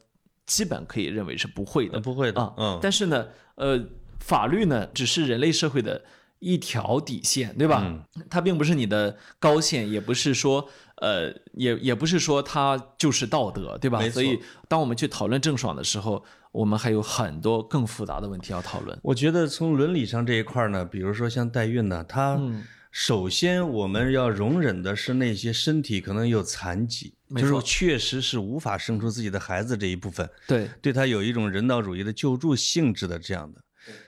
[0.46, 3.82] 基本可以认为是不会的呃不会的啊。，嗯，但是呢，呃，
[4.20, 6.04] 法律呢只是人类社会的
[6.40, 7.84] 一条底线，对吧？
[7.86, 19.00] 嗯它并不是你的高线，也不是说，呃，也也不是说它就是道德，对吧所以，当我们去讨论郑爽的时候，我们还有很多更复杂的问题要讨论。
[19.04, 33.62] 我觉得从伦理上这一块儿呢，比如说像代孕呢，它嗯首先我们要容忍的是那些身体可能有残疾，就是确实是无法生出自己的孩子这一部分，对，对他有一种人道主义的救助性质的这样的。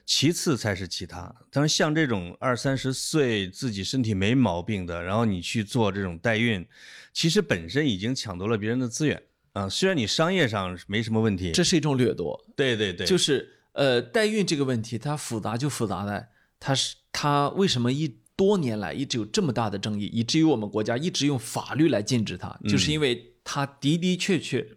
[0.05, 6.63] 其次才是其他，当然像这种二三十岁自己身体没毛病的，然后你去做这种代孕，
[7.11, 9.19] 其实本身已经抢夺了别人的资源
[9.53, 9.67] 啊。
[9.67, 12.39] 虽然你商业上没什么问题，这是一种掠夺。
[12.55, 24.67] 对对对，就是呃，代孕这个问题，它复杂就复杂在，它是它为什么一多年来一直有这么大的争议，以至于我们国家一直用法律来禁止它，就是因为它的的确确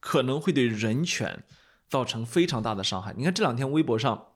[0.00, 1.42] 可能会对人权
[1.88, 3.14] 造成非常大的伤害。
[3.16, 4.26] 你看这两天微博上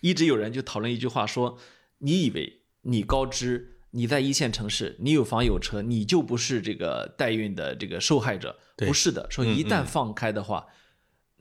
[0.00, 1.56] 一直有人就讨论一句话，说
[1.98, 8.58] 你以为你高知，你在一线城市，你有房有车，你就不是这个代孕的这个受害者？
[8.76, 10.66] 不是的，说一旦放开的话。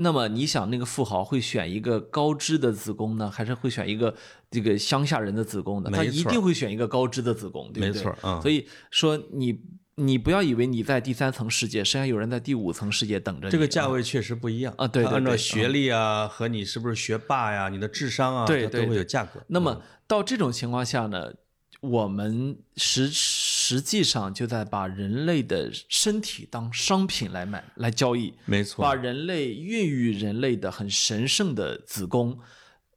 [0.01, 4.15] 那么你想，那个富豪会选一个高知的子宫呢，还是会选一个
[4.51, 5.91] 这个乡下人的子宫的？
[5.91, 8.03] 他一定会选一个高知的子宫，对不对？
[8.03, 9.61] 没错嗯所以说你
[9.95, 13.51] 你不要以为你在第三层世界，实际上有人在第五层世界等着你。
[13.51, 19.43] 这个价位确实不一样啊对按照学历啊和你是不是学霸呀、你的智商啊，对都会有价格。
[19.47, 21.33] 那么到这种情况下呢，
[21.81, 32.39] 我们实实际上就在把人类的身体当商品来买来交易，没错，把人类孕育人类的很神圣的子宫，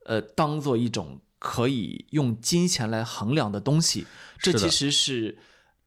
[0.06, 4.06] 呃，当做一种可以用金钱来衡量的东西，
[4.38, 5.36] 这其实是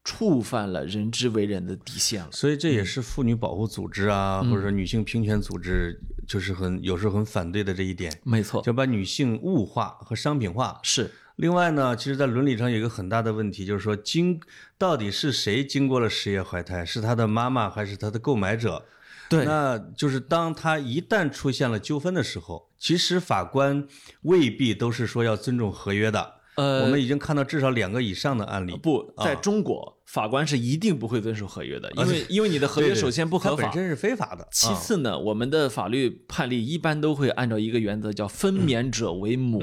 [0.04, 2.28] 触犯了人之为人的底线了。
[2.30, 10.78] 所以这也是妇女保护组织啊，或者说女性平权组织，就是很有时候很反对的这一点，没错，就把女性物化和商品化。
[10.82, 11.10] 是。
[11.36, 14.38] 另外呢，其实，在伦理上有一个很大的问题，就是说，经
[14.76, 18.84] 到底是谁经过了十月怀胎，是她的妈妈还是她的购买者？
[19.28, 23.86] 对那就是当他一旦出现了纠纷的时候，其实法官
[24.22, 26.34] 未必都是说要尊重合约的。
[26.56, 28.74] 呃，我们已经看到至少两个以上的案例。
[28.82, 34.42] 不在中国，法官是一定不会遵守合约的，因为因为你的合约首先不合法，它本身是非法的。
[34.42, 39.60] 啊其次呢，我们的法律判例一般都会按照一个原则，叫分娩者为母。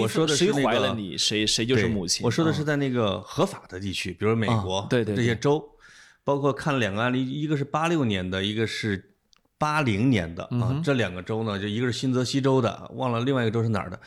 [0.00, 2.24] 我说的是谁那个怀了你，谁谁就是母亲。
[2.24, 5.64] 我说的啊是在那个合法的地区，比如美国，对对这些州，
[6.24, 9.14] 包括看了两个案例，一个是八六年的，一个是
[9.58, 10.80] 八零年的嗯啊。
[10.82, 14.00] 这两个州呢，就一个是新泽西州的，忘了另外一个州是哪儿的，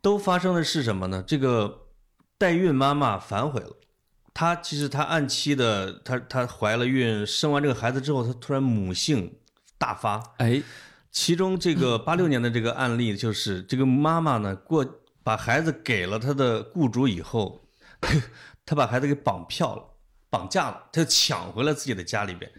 [0.00, 1.22] 都发生的是什么呢？
[1.26, 1.86] 这个
[2.38, 3.76] 代孕妈妈反悔了。
[4.32, 9.36] 她其实她按期的，她她怀了孕，生完这个孩子之后，她突然母性
[9.76, 10.62] 大发，哎，
[11.10, 14.86] 其中这个八六年的这个案例，就是这个妈妈呢，过
[15.22, 17.60] 把孩子给了她的雇主以后，
[18.64, 19.84] 她把孩子给绑票了，
[20.30, 22.50] 绑架了，他就抢回了自己的家里边。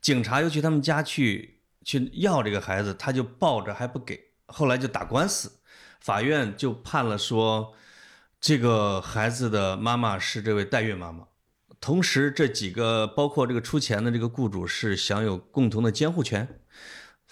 [0.00, 5.52] 警察又去他们家去去要这个孩子，他就抱着还不给，后来就打官司，
[6.00, 7.74] 法院就判了说，
[8.40, 11.26] 这个孩子的妈妈是这位代孕妈妈。
[11.80, 16.60] 同时，这几个包括这个出钱的这个雇主是享有共同的监护权。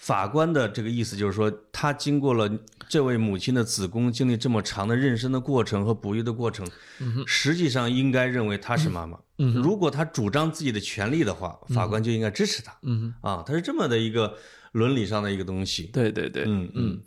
[0.05, 2.47] 法官的这个意思就是说，他经过了
[2.87, 6.63] 这位母亲的子宫经历这么长的妊娠的过程和哺育的过程，
[7.25, 9.17] 实际上应该认为她是妈妈。
[9.35, 12.71] 如果她主张自己的权利的话，法官就应该支持她。
[12.83, 14.37] 嗯，啊，它是这么的一个
[14.73, 15.89] 伦理上的一个东西。
[15.91, 17.01] 对对对，嗯嗯。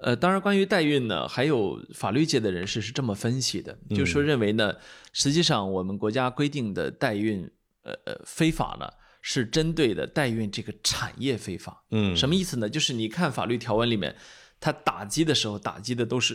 [0.00, 3.98] 呃，当然，关于代孕呢，还有法律界的人士是这么分析的，嗯。
[3.98, 4.72] 就是说认为呢，
[5.12, 7.50] 实际上我们国家规定的代孕，
[7.82, 8.88] 呃呃，非法呢，
[9.30, 11.84] 是针对的代孕这个产业非法。
[11.90, 12.66] 嗯，什么意思呢？
[12.66, 14.16] 就是你看法律条文里面，
[14.58, 16.34] 它打击的时候打击的都是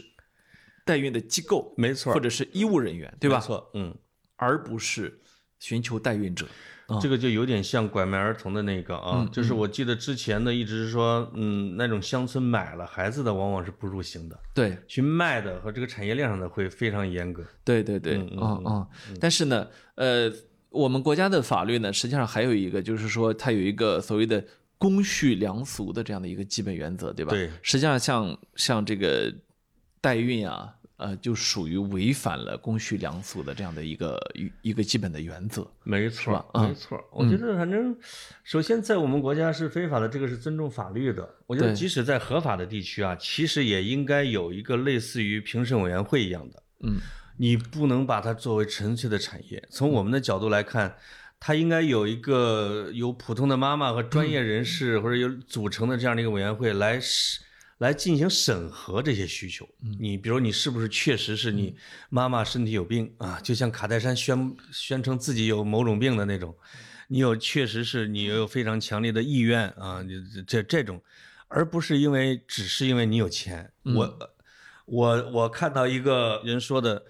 [0.86, 3.38] 代孕的机构没错，或者是医务人员，对吧？
[3.38, 3.98] 没错，嗯，
[4.36, 5.20] 而不是
[5.58, 6.46] 寻求代孕者。
[6.86, 17.44] 啊这个就有点像拐卖儿童的那个啊，嗯就是我记得之前的一直是说，嗯，那种乡村买了孩子的往往是不入刑的，对去卖的和这个产业链上的会非常严格。
[17.64, 18.88] 对对对，嗯嗯。
[19.20, 20.30] 但是呢，呃，
[20.74, 24.44] 我们国家的法律呢，实际上还有一个，就是说它有一个所谓的
[24.78, 27.30] 公序良俗的这样的一个基本原则，对吧？
[27.32, 29.34] 对实际上像像这个
[30.02, 35.66] 代孕啊，呃，就属于违反了公序良俗的这样的一个一一个基本的原则。
[35.84, 37.00] 没错吧，嗯没错。
[37.12, 37.96] 我觉得反正，
[38.44, 41.30] 首先在我们国家是非法的，这个是尊重法律的。
[41.46, 46.64] 我觉得即使在合法的地区啊，其实也应该有一个类似于评审委员会一样的。
[46.86, 47.00] 嗯，
[47.38, 49.64] 你不能把它作为纯粹的产业。
[49.70, 50.98] 从我们的角度来看，
[51.40, 57.44] 它应该有一个由普通的妈妈和专业人士或者有组成的这样的一个委员会来审
[57.80, 59.68] 来进行审核这些需求。
[60.00, 61.76] 你比如你是不是确实是你
[62.10, 63.40] 妈妈身体有病啊？
[63.42, 66.56] 就像卡戴珊宣宣称自己有某种病的那种，
[67.10, 70.02] 你有确实是你有非常强烈的意愿啊，
[70.48, 71.02] 这这种，
[71.50, 73.70] 而不是因为只是因为你有钱。
[73.84, 74.20] 我
[74.86, 77.04] 我我看到一个人说的，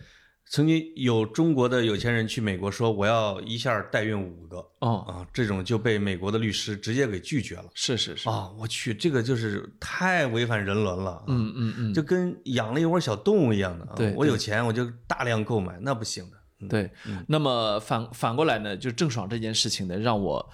[0.45, 7.65] 曾经有中国的有钱人去美国说我要一下代孕五个哦，啊，这种就被美国的律师直接给拒绝了。
[7.73, 11.23] 是是是，啊，我去，这个就是太违反人伦了啊。
[11.27, 13.93] 嗯嗯嗯，就跟养了一窝小动物一样的啊。
[13.95, 16.37] 对我有钱我就大量购买，那不行的。
[16.59, 16.91] 嗯对。
[17.27, 20.49] 那么反反过来呢，就郑爽这件事情呢，让我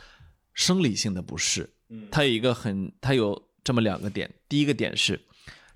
[0.53, 1.69] 生理性的不适。
[1.89, 4.33] 嗯它有一个很，它有这么两个点。
[4.47, 5.19] 第一个点是，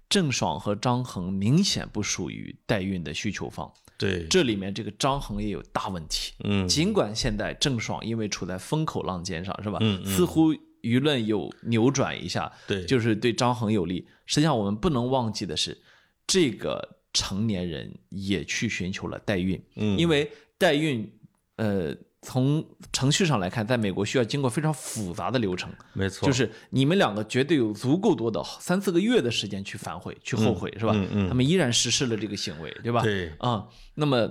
[0.07, 3.71] 郑爽和张恒明显不属于代孕的需求方，
[4.03, 6.33] 对，这里面这个张恒也有大问题。
[6.43, 9.77] 嗯尽管现在郑爽因为处在风口浪尖上，是吧？
[9.81, 14.07] 嗯嗯似乎舆论有扭转一下，对，就是对张恒有利。
[14.25, 15.81] 实际上，我们不能忘记的是，
[16.27, 21.09] 这个成年人也去寻求了代孕，嗯，因为代孕，
[21.55, 30.93] 呃，从程序上来看，在美国需要经过非常复杂的流程，没错，就是你们两个绝对有足够多的三四个月的时间去反悔、去后悔，是吧？
[30.95, 33.01] 嗯嗯他们依然实施了这个行为，对吧？
[33.01, 34.27] 对，啊、那么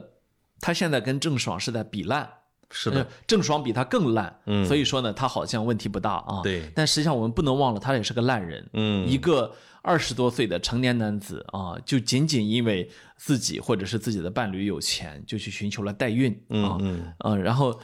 [0.61, 2.29] 他现在跟郑爽是在比烂，
[2.71, 6.41] 是的呃，郑爽比他更烂，嗯所以说呢，他好像问题不大啊。
[6.43, 8.69] 对但实际上我们不能忘了，他也是个烂人。
[8.73, 17.79] 嗯一个二十多岁的成年男子啊，就仅仅因为自己或者是自己的伴侣有钱，就去寻求了代孕啊，嗯嗯，然后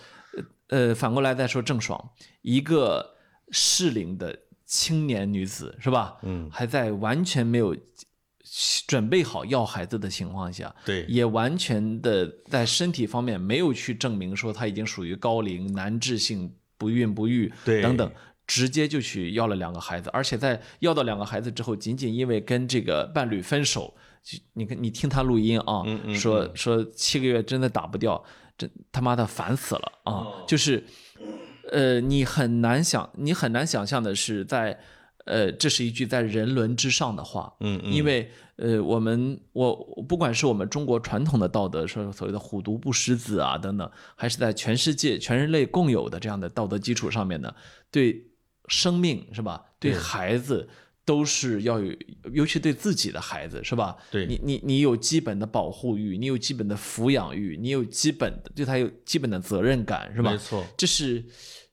[0.69, 2.11] 呃，反过来再说郑爽，
[2.43, 3.17] 一个
[3.51, 6.17] 适龄的青年女子是吧？
[6.23, 7.77] 嗯，还在完全没有
[8.87, 18.11] 准备好要孩子的情况下，对，也完全的在身体方面没有去证明说她已经属于高龄、难治性不孕不育等等，
[18.49, 23.95] 直接就去要了两个孩子，而且在要到两个孩子之后，仅仅因为跟这个伴侣分手，
[24.25, 28.25] 就你看你听他录音啊，嗯嗯说说七个月真的打不掉，
[28.57, 30.13] 真他妈的烦死了啊！
[30.13, 30.83] 哦就是，
[31.71, 34.81] 呃，你很难想，你很难想象的是在。
[35.25, 39.77] 呃，这是一句在人伦之上的话，嗯嗯，因为呃，我们我
[40.09, 47.55] 不管是我们中国传统的道德，说所谓的虎毒不食子啊等等，还是在全世界全人类共有的这样的道德基础上面呢，
[47.91, 48.25] 对
[48.69, 49.65] 生命是吧？
[49.81, 50.69] 对对孩子
[51.05, 51.93] 都是要有，
[52.33, 53.97] 尤其对自己的孩子是吧？
[54.11, 60.31] 对你你你有基本的保护欲，你有基本的抚养欲，你有基本的对他有基本的责任感是吧？
[60.31, 61.25] 没错，这是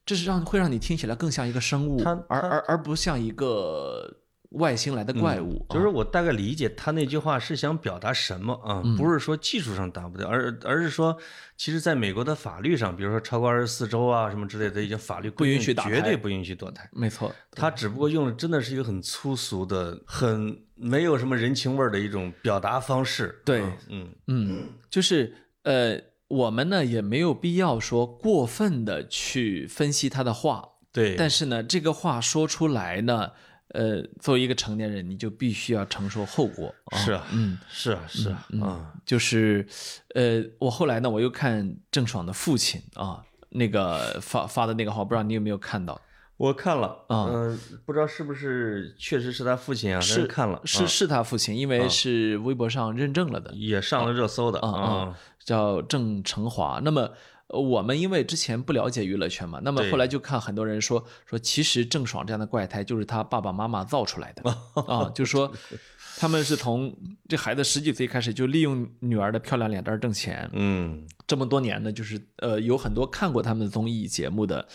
[0.04, 4.22] 这是让会让你听起来更像一个生物，而而而不像一个
[4.56, 5.64] 外星来的怪物。
[5.68, 8.82] 啊就是我大概理解他那句话是想表达什么啊？
[8.84, 11.16] 嗯不是说技术上达不到，而而是说，
[11.56, 16.88] 其实在美国的法律上，比如说超过二十四周啊什么之类的，已经法律不允许打绝对不允许堕胎。
[16.92, 23.40] 没错，他只不过用的真的是一个很粗俗的、很没有什么人情味儿的一种表达方式。
[23.44, 25.34] 对啊嗯，嗯，就是
[25.64, 33.32] 呃，我们呢也没有必要说过分的去分析他的话，对，但是呢，这个话说出来呢，
[33.68, 36.74] 呃，作为一个成年人，你就必须要承受后果。
[36.86, 39.66] 啊是啊，嗯，是啊，是啊，嗯，就是
[40.14, 46.00] 呃，我后来呢，我又看郑爽的父亲啊，那个发发的那个号，不知道你有没有看到？
[46.36, 49.98] 我看了，啊嗯，不知道是不是确实是他父亲啊？
[50.00, 53.52] 是看了，是啊是他父亲，因为是微博上认证了的。
[53.54, 56.78] 也上了热搜的啊啊，叫郑成华。
[56.84, 57.10] 那么呃
[57.48, 64.42] 我们因为之前不了解娱乐圈嘛，那么后来就看很多人说说，其实郑爽这样的怪胎就是他爸爸妈妈造出来的
[64.82, 65.52] 啊，就说
[66.18, 66.92] 他们是从
[67.28, 74.66] 这孩子十几岁开始就利用女儿的漂亮脸蛋挣钱，嗯，这么多年呢，就是呃有很多看过他们综艺节目的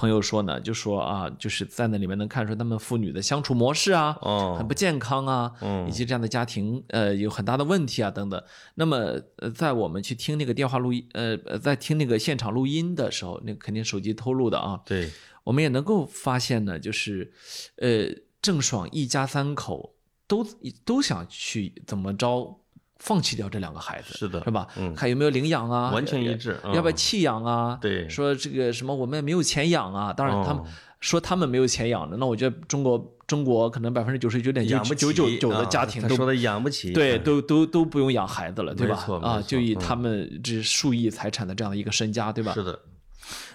[0.00, 8.42] 朋友说呢，就说啊，就是在那里面能看出他们父女的相处模式啊，哦，很不健康啊，嗯以及这样的家庭呃有很大的问题啊等等。
[8.76, 8.96] 那么
[9.36, 15.10] 呃，在我们去听那个电话录音，呃呃，在听那个现场录音的时候，那肯定手机偷录的啊，对，
[15.44, 17.30] 我们也能够发现呢，就是
[17.76, 18.08] 呃
[18.40, 19.96] 郑爽一家三口
[20.26, 20.46] 都
[20.86, 22.59] 都想去怎么着。
[23.00, 24.68] 放弃掉这两个孩子是的是吧？
[24.76, 27.76] 嗯看有没有领养啊，完全一致要不要嗯弃养啊？
[27.80, 30.12] 对说这个什么我们也没有钱养啊。
[30.12, 30.66] 当然，他们哦
[31.00, 39.06] 说他们没有钱养的，那我觉得中国中国可能百分之九十九点九九九九的啊家庭都他说的养不起，对，嗯都都都不用养孩子了，对吧？
[39.22, 42.52] 啊，就以嗯他们这数亿财产的这样的一个身家，对吧？
[42.52, 42.78] 是的，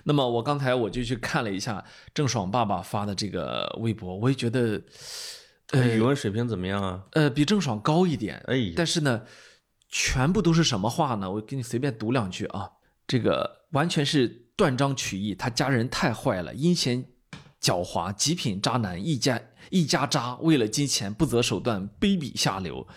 [0.05, 1.83] 那么我刚才我就去看了一下
[2.15, 4.81] 郑爽爸爸发的这个微博，我也觉得，
[5.67, 7.03] 他语文水平怎么样啊？
[7.11, 8.41] 呃，比郑爽高一点。
[8.47, 9.23] 哎呀，但是呢，
[9.89, 11.29] 全部都是什么话呢？
[11.31, 12.69] 我给你随便读两句啊，
[13.07, 15.33] 这个完全是断章取义。
[15.33, 17.05] 他家人太坏了，阴险
[17.61, 22.87] 狡猾，极品渣男，一家一家渣，为了金钱不择手段，卑鄙下流。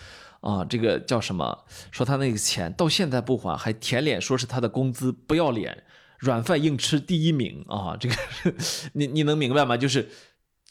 [0.40, 1.64] 啊，这个叫什么？
[1.90, 5.82] 说他那个钱到现在不还，还舔脸说是他的工资，不要脸，
[6.18, 7.96] 软饭硬吃第一名啊！
[7.98, 8.14] 这个
[8.94, 9.76] 你你能明白吗？
[9.76, 10.08] 就是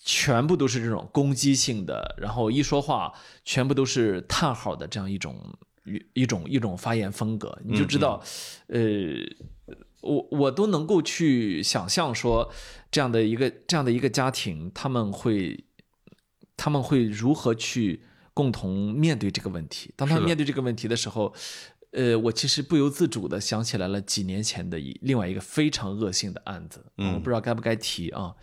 [0.07, 3.11] 全部都是这种攻击性的，然后一说话
[3.43, 5.35] 全部都是叹号的这样一种
[5.83, 8.23] 一一种一种发言风格，你就知道，
[8.67, 8.79] 呃，
[9.99, 12.49] 我我都能够去想象说
[12.89, 15.65] 这样的一个这样的一个家庭，他们会
[16.55, 19.93] 他们会如何去共同面对这个问题？
[19.97, 21.35] 当他们面对这个问题的时候。
[21.91, 28.35] 呃，我其实不由自主的想起来了几年前的一另外一个非常恶性的案子，嗯我不知道该不该提啊，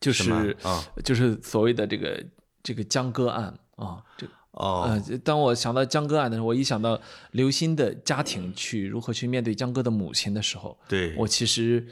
[0.00, 0.84] 就是啊。
[1.04, 2.26] 就是所谓的这个
[2.62, 11.86] 这个江歌案啊，这哦，呃，当我想到江歌案的时候，我一想到刘鑫的家庭去如何去面对江歌的母亲的时候，对，我其实，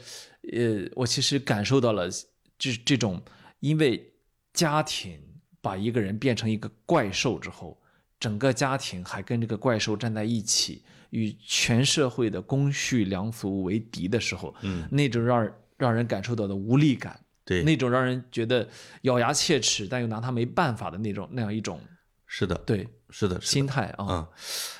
[0.51, 2.09] 呃，我其实感受到了
[2.57, 3.21] 这这种
[3.61, 4.13] 因为
[4.53, 5.17] 家庭
[5.61, 7.81] 把一个人变成一个怪兽之后，
[8.19, 17.17] 整个家庭还跟这个怪兽站在一起，与全社会的公序良俗为敌的时候，嗯，那种让让人感受到的无力感，
[17.49, 18.69] 对，那种让人觉得
[19.01, 21.81] 咬牙切齿但又拿他没办法的那种那样一种
[22.27, 24.29] 是的，对是的，心态啊，啊，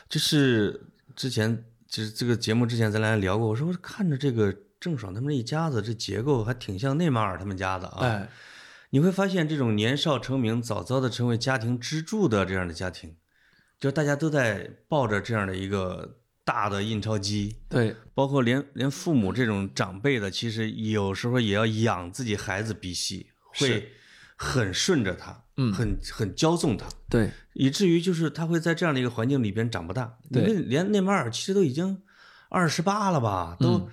[0.07, 0.79] 就是
[1.15, 8.05] 之前就是这个节目之前咱俩聊过，我说我看着这个郑爽他们这一家子这结构还挺像内马尔他们家的啊。
[8.05, 8.29] 哎，
[8.91, 13.15] 你会发现这种年少成名、早早的成为家庭支柱的这样的家庭，
[13.79, 16.18] 就大家都在抱着这样的一个
[16.49, 23.91] 大的印钞机，对，包括连连父母这种长辈的，其实有时候也要养自己孩子鼻息，会
[24.35, 25.71] 很顺着他，嗯。
[25.71, 26.87] 很很骄纵他。
[27.07, 30.17] 对，以至于就是他会在这样的一个环境里边长不大。
[30.33, 30.41] 对。
[30.41, 32.01] 因为连内马尔其实都已经
[32.49, 33.87] 二十八了吧，都、嗯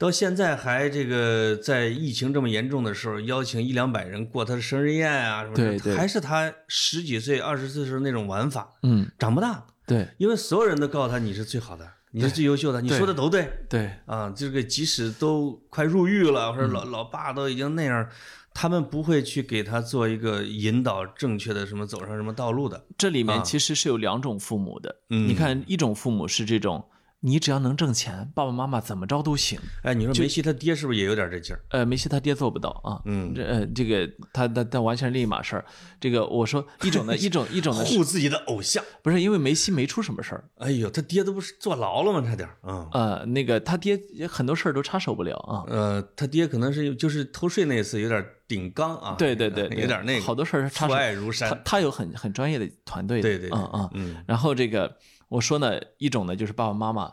[0.00, 9.66] 到现在还这个在疫情这么严重的时候，邀请一两百人过他的生日宴啊什么的，对对还是他十几岁、二十岁时候那种玩法，嗯，长不大。
[9.86, 14.32] 对因为所有人都告诉他你是最好的，你是最优秀的，你说的都对对，啊。
[14.34, 18.08] 这个即使都快入狱了，或者嗯老、老爸都已经那样。
[18.54, 22.84] 他们不会去给他做一个引导，正确的什么走上什么道路的。
[22.98, 24.96] 这里面啊其实是有两种父母的。
[25.10, 26.84] 嗯你看，一种父母是这种，
[27.22, 29.58] 你只要能挣钱，爸爸妈妈怎么着都行。
[29.82, 31.60] 哎，你说梅西他爹是不是也有点这劲儿？
[31.68, 33.00] 呃，梅西他爹做不到啊。
[33.04, 35.64] 嗯这呃，这个他他他完全是另一码事儿。
[36.00, 38.82] 这个我说一种呢， 一种一种呢护自己的偶像。
[39.02, 40.44] 不是因为梅西没出什么事儿？
[40.56, 42.26] 哎呦，他爹都不是坐牢了吗？
[42.26, 42.88] 差点儿啊。
[42.92, 45.64] 呃，那个他爹很多事儿都插手不了啊。
[45.68, 49.14] 呃，他爹可能是就是偷税那次有点顶缸啊。
[49.18, 50.24] 对对对， 有点那个。
[50.24, 50.98] 好多事儿插父手。
[50.98, 51.54] 爱如山他。
[51.64, 53.22] 他有很很专业的团队的。
[53.22, 53.90] 对对对，嗯嗯。
[53.92, 54.96] 嗯然后这个
[55.30, 57.10] 我说呢，一种呢就是爸爸妈妈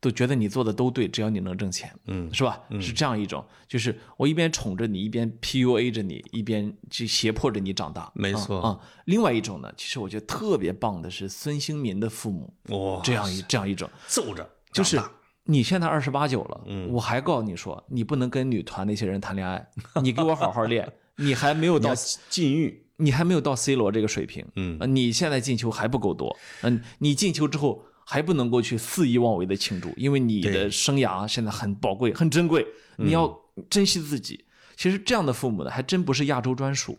[0.00, 1.92] 都觉得你做的都对，只要你能挣钱。
[2.06, 2.60] 嗯是吧？
[2.80, 8.02] 是这样一种，就是我一边宠着你，一边 PUA 着你，一边去胁迫着你长大。
[8.02, 15.00] 啊没错啊、另外一种呢，其实我觉得特别棒的是孙兴民的父母哇，这样一这样一种，揍着就是
[15.44, 19.66] 你现在二十八九了，嗯我还告诉你说，你不能跟女团那些人谈恋爱，
[20.02, 21.94] 你给我好好练， 你还没有到
[22.28, 22.86] 禁欲。
[23.02, 34.46] 你还没有到 C 罗这个水平，嗯呃你现在进球还不够多，嗯，你进球之后还不能够去肆意妄为的庆祝，因为你的生涯现在很宝贵、很珍贵，你要珍惜自己。
[34.74, 36.98] 其实这样的父母呢，还真不是亚洲专属。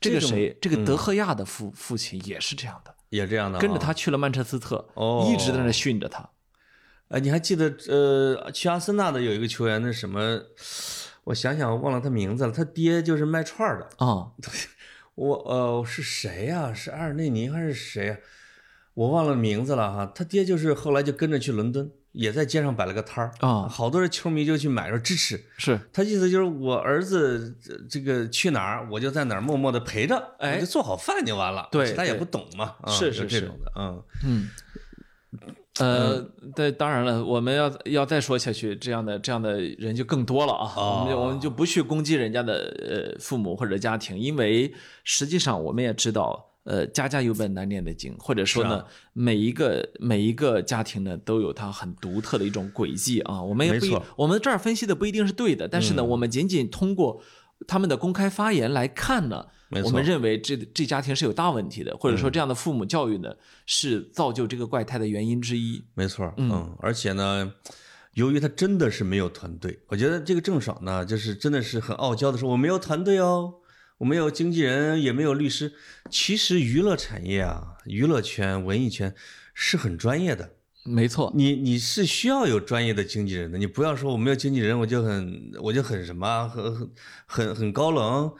[0.00, 6.28] 这个谁，这个德赫亚的父父亲也是这样的，也这样的、啊，跟着他去了曼彻斯特，哦一直在那训着他。
[7.08, 10.40] 呃，你还记得呃，去阿森纳的有一个球员，那什么，
[11.24, 12.50] 我想想，我忘了他名字了。
[12.50, 14.04] 他爹就是卖串儿的。
[14.04, 14.32] 啊、
[15.14, 18.16] 我呃是谁呀、是阿尔内尼还是谁呀、
[18.94, 20.12] 我忘了名字了哈。
[20.14, 25.44] 他爹就是后来就跟着去伦敦，也在街上摆了个摊儿啊好多人球迷就去买说支持。
[25.58, 31.68] 是他意思就是我儿子这这个去哪儿，我就在哪儿默默的陪着，哎我就做好饭就完了。
[31.70, 34.48] 对对其他也不懂嘛，啊是就是这是种的，嗯，嗯，
[35.78, 36.20] 呃，
[36.54, 40.74] 对，当然了，我们要要再说下去，这样的这样的人就更多了啊。
[40.76, 42.54] 我们就我们就不去攻击人家的
[43.14, 53.42] 呃父母或者家庭，因为实际上我们也知道，呃，家家有本难念的经，或者说呢，啊每一个每一个家庭呢都有它很独特的一种轨迹啊。
[53.42, 57.22] 我们也不一，我们这儿分析的不一定是对的，但是呢，嗯我们仅仅通过
[57.66, 59.46] 他们的公开发言来看呢。
[59.84, 65.82] 我们认为这这家庭是有大问题的，或者说这样的父母教育呢，是造就这个怪胎的原因之一。
[65.94, 67.52] 没错，嗯，而且呢，
[68.14, 73.54] 由于他真的是没有团队，我觉得这个郑爽呢，就是真的是很傲娇的说，我没有团队哦，
[73.98, 75.72] 我没有经纪人，也没有律师。
[76.10, 79.14] 其实娱乐产业啊，娱乐圈、文艺圈
[79.54, 86.90] 是很专业的，没错，你你是需要有专业的经纪人的，你不要说我没有经纪人，我就很我就很什么啊很很
[87.26, 88.32] 很很高冷，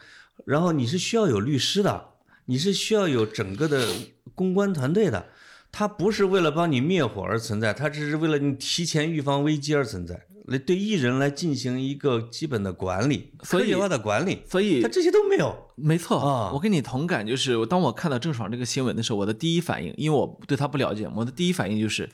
[0.45, 2.09] 然后你是需要有律师的，
[2.45, 3.87] 你是需要有整个的
[4.35, 5.27] 公关团队的，
[5.71, 15.55] 他不是为了帮你灭火而存在，他只是为了你提前预防危机而存在，来对艺人来进行一个基本的管理，所以科学化的管理，所以他这些都没有。
[15.75, 22.09] 没错啊我跟你同感，就是当我看到郑爽这个新闻的时候，我的第一反应，因为我对她不了解，我的第一反应就是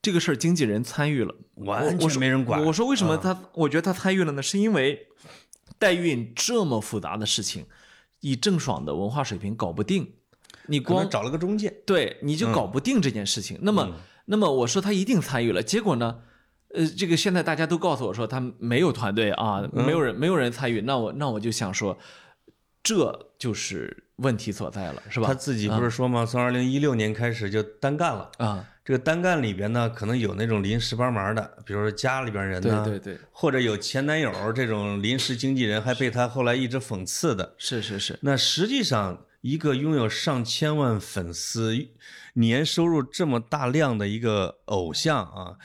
[0.00, 3.50] 这个事儿经纪人参与了，完我全没人管我说为什么啊他？
[3.54, 4.42] 我觉得他参与了呢？
[4.42, 5.08] 是因为
[5.78, 7.66] 代孕这么复杂的事情，
[8.20, 10.14] 以郑爽的文化水平搞不定，
[10.66, 13.58] 你光找了个中介，对，你就搞不定这件事情。
[13.62, 13.90] 那么，
[14.26, 16.20] 那么我说他一定参与了，结果呢？
[16.74, 21.96] 呃，这个现在大家都告诉我说他没有团队啊，没有人没有人参与，那我那我就想说，
[22.82, 25.28] 这就是问题所在了，是吧？
[25.28, 26.26] 他自己不是说吗？
[26.26, 28.28] 从二零一六年开始就单干了。
[28.38, 37.54] 啊，这个单干里边呢，可能有那种临时帮忙的，比如说家里边人呢，对对对，或者有前男友这种临时经纪人，还被他后来一直讽刺的。
[37.56, 41.74] 是是是，那实际上，一个拥有上千万粉丝、
[42.34, 45.56] 年收入这么大量的一个偶像啊，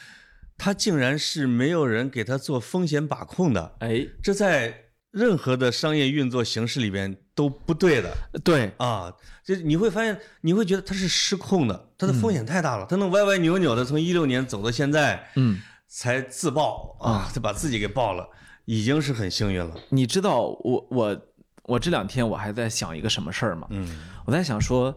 [0.57, 3.75] 他竟然是没有人给他做风险把控的。
[3.79, 8.13] 哎，这在任何的商业运作形式里边都不对的。
[8.43, 9.09] 对啊，
[9.45, 18.27] 就你会发现，你会觉得他是失控的，他的风险太大了，他能歪歪扭扭的从一六年走到现在，嗯，才自爆啊，他把自己给爆了，
[18.65, 19.73] 已经是很幸运了。
[19.87, 21.21] 你知道我我
[21.63, 23.67] 我这两天我还在想一个什么事儿吗？
[23.69, 23.87] 嗯，
[24.25, 24.93] 我在想说，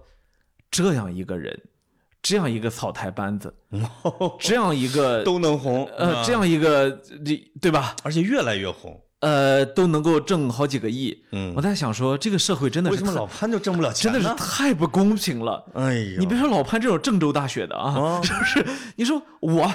[0.68, 1.56] 这样一个人，
[2.20, 3.54] 这样一个草台班子，
[4.40, 6.90] 这样一个都能红，呃，这样一个
[7.24, 7.94] 这对吧？
[8.02, 9.00] 而且越来越红。
[9.22, 11.16] 呃，都能够挣好几个亿。
[11.30, 15.64] 嗯，我在想说，这个社会真的是为什么老潘就挣不了钱真的是太不公平了。
[15.74, 18.66] 哎呀，你别说老潘这种郑州大学的啊， 是不是？
[18.96, 19.72] 你说我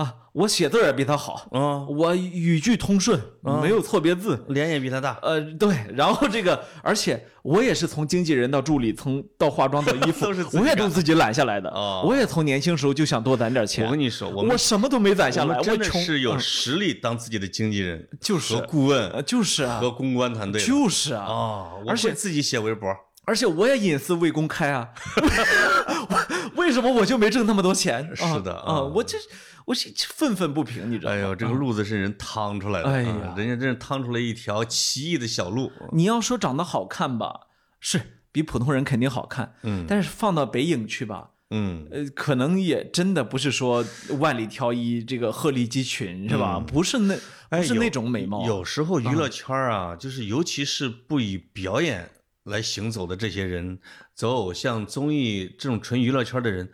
[0.00, 3.20] 啊，我写字也比他好，嗯，我语句通顺，
[3.60, 5.18] 没有错别字，脸也比他大。
[5.20, 10.26] 呃，对，然后这个，而且我也是从经纪人到助理，从到化妆到衣服，
[10.58, 11.68] 我也干都自己揽下来的。
[11.68, 13.84] 哦我也从年轻时候就想多攒点钱。
[13.84, 20.62] 我跟你说，我我什么都没攒下来，我真的穷是有嗯实力当自己的经纪人，就是和顾问呃就是啊，和公关团队。
[20.64, 22.88] 就是啊，而且自己写微博。
[23.26, 24.88] 而且我也隐私未公开啊
[26.56, 28.08] 为为什么我就没挣那么多钱？
[28.20, 29.18] 啊是的啊，啊我这
[29.66, 31.16] 我是愤愤不平，你知道吗？
[31.16, 35.72] 哎呦，这个路子是人趟出来的，哎呀啊人家真是趟出来一条奇异的小路。
[35.92, 37.48] 你要说长得好看吧，
[37.80, 38.00] 是
[38.32, 43.84] 比普通人肯定好看，嗯但是放到北影去吧，嗯，呃，可能也真的不是说
[44.20, 46.62] 万里挑一，这个鹤立鸡群是吧？
[46.64, 47.16] 不是那
[47.48, 52.08] 不是那种美貌，有时候娱乐圈啊，就是尤其是不以表演
[52.44, 53.78] 来行走的这些人，
[54.14, 56.70] 走偶像综艺这种纯娱乐圈的人，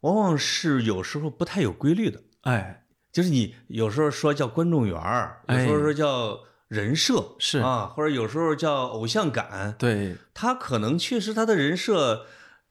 [0.00, 2.22] 往往是有时候不太有规律的。
[2.42, 12.26] 哎，就是你有时候说叫观众缘儿，有时候哎说叫人设，是啊，或者有时候叫偶像感，对，他可能确实他的人设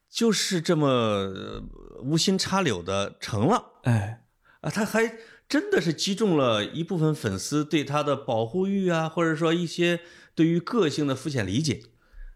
[0.09, 1.63] 就是这么呃
[2.01, 4.23] 无心插柳的成了哎，
[4.61, 5.17] 啊，他还
[5.47, 9.99] 真的是击中了一部分粉丝对他的保护欲啊，或者说一些
[10.33, 11.81] 对于个性的肤浅理解，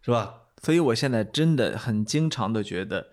[0.03, 0.41] 是吧？
[0.61, 3.07] 所以我现在真的很经常的觉得，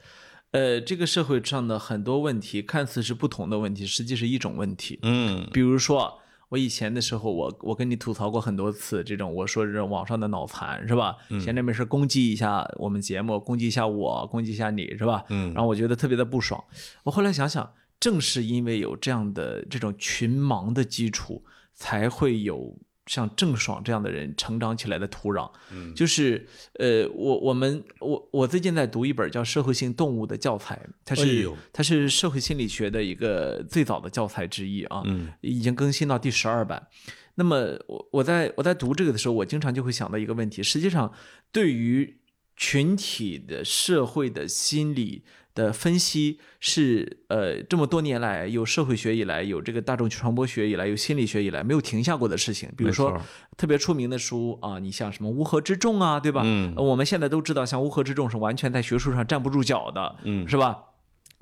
[0.50, 4.98] 呃，这个社会上的很多问题看似是不同的问题，实际是一种问题。
[5.02, 6.18] 嗯比如说，
[6.48, 11.16] 我以前的时候，我我跟你吐槽过很多次这种，我说这种网上的脑残是吧？
[11.40, 15.24] 闲着没事攻击一下我们节目，攻击一下我，攻击一下你是吧？
[15.28, 16.62] 嗯然后我觉得特别的不爽。
[17.04, 22.76] 我后来想想，正是因为有这样的这种群盲的基础，才会有
[23.10, 25.50] 像郑爽这样的人成长起来的土壤。
[25.72, 36.86] 嗯就是呃，我我们我我最近在读一本叫《社会性动物》的教材，它哎是、呦它是社会心理学的一个最早的教材之一啊，嗯已经更新到第十二版。
[37.34, 41.12] 那么我我在我在读这个的时候，我经常就会想到一个问题：实际上，
[41.50, 42.18] 对于
[42.56, 45.24] 群体的社会的心理
[45.54, 52.70] 的分析是呃这么多年来有社会学以来，有这个大众传播学以来，有心理学以来没有停下过的事情。
[52.76, 53.20] 比如说
[53.56, 56.42] 特别出名的书啊，你像什么《乌合之众》啊，对吧？
[56.44, 60.84] 嗯呃我们现在都知道，像《乌合之众》是完全在学术上站不住脚的，嗯是吧？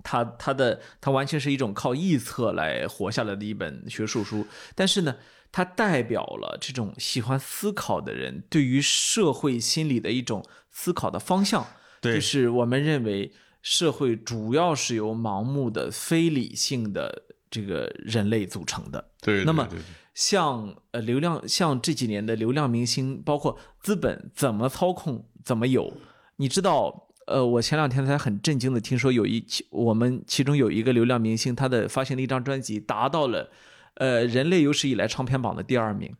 [0.04, 4.46] 它它的它完全是一种靠臆测来活下来的一本学术书，
[4.76, 5.16] 但是呢，
[5.50, 11.66] 它代表了这种喜欢思考的人对于社会心理的一种思考的方向。
[12.00, 13.32] 对就是我们认为
[13.62, 19.10] 社会主要是由盲目的、非理性的这个人类组成的。
[19.20, 19.68] 对那么
[20.14, 25.92] 像呃流量，像这几年的流量明星，包括资本怎么操控，怎么有，
[26.36, 27.04] 你知道？
[27.26, 33.50] 呃，我前两天才很震惊的听说，有一期我们其中有一个流量明星，他的发行了一张专辑，达到了
[33.96, 36.10] 呃人类有史以来唱片榜的第二名。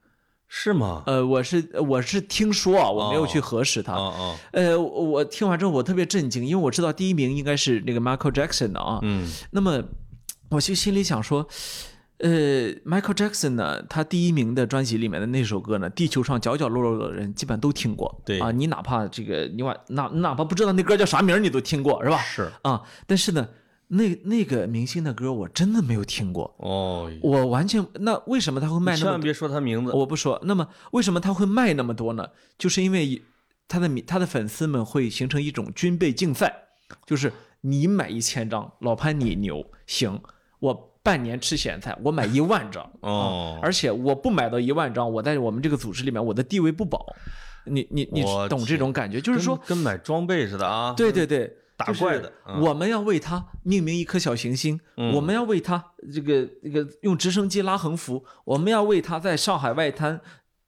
[0.49, 1.03] 是吗？
[1.07, 3.94] 呃，我是我是听说啊，我没有去核实它。
[4.53, 8.99] 呃，我我听完之后我特别震惊，因为我知道第一名应该是那个 Michael Jackson 的啊。
[9.03, 9.82] 嗯那么
[10.49, 11.46] 我就心里想说，
[12.20, 12.30] 呃
[12.86, 18.22] ，Michael Jackson 呢，他第一名的专辑里面的那首歌呢，地球上角角落落的人基本都听过。
[18.24, 22.16] 对啊，你哪怕这个你哪哪哪怕不知道那歌叫啥名，你都听过是吧？
[22.18, 23.46] 是啊，但是呢，
[23.89, 29.05] 那那个明星的歌我真的没有听过，哦，我完全那为什么他会卖那么多？
[29.05, 29.93] 千万别说他名字。
[29.93, 30.39] 我不说。
[30.45, 32.26] 那么为什么他会卖那么多呢？
[32.59, 33.22] 就是因为
[33.66, 36.55] 他的米他的粉丝们会形成一种军备竞赛，
[37.07, 37.32] 就是
[37.62, 40.20] 你买一千张，老潘你牛，行，
[40.61, 47.07] 我半年吃咸菜，我买一万张， 哦啊而且我不买到一万张，我在我们这个组织里面，我的地位不保。
[47.64, 49.20] 你你你懂这种感觉？
[49.20, 50.95] 就是说，跟跟买装备似的啊。
[50.97, 52.31] 对对对，打怪的。
[52.47, 54.79] 嗯我们要为他命名一颗小行星，
[55.14, 60.20] 我们要为他这个这个用直升机拉横幅，我们要为他在上海外滩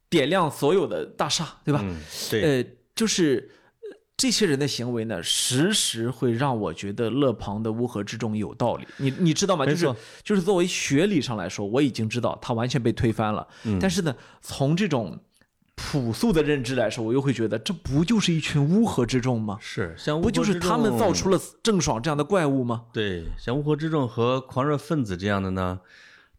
[0.09, 1.81] 点亮所有的大厦，对吧？
[1.83, 1.97] 嗯，
[2.29, 3.51] 对，呃，就是
[3.81, 8.87] 呃这些人的行为呢，时时会让我觉得勒庞的乌合之众有道理。
[8.97, 9.65] 你你知道吗？
[9.65, 9.93] 就是
[10.23, 13.45] 就是作为学理上来说，我已经知道他完全被推翻了。
[13.63, 15.19] 嗯但是呢，从这种
[15.81, 19.57] 朴素的认知来说，我又会觉得这不就是一群乌合之众吗？
[19.59, 22.83] 是像不就是他们造出了了郑爽这样的怪物吗？
[22.93, 25.79] 对像乌合之众和狂热分子这样的呢？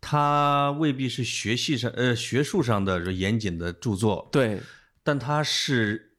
[0.01, 4.61] 他未必是学系上呃学术上的严谨的著作，对，
[5.05, 6.11] 但他是，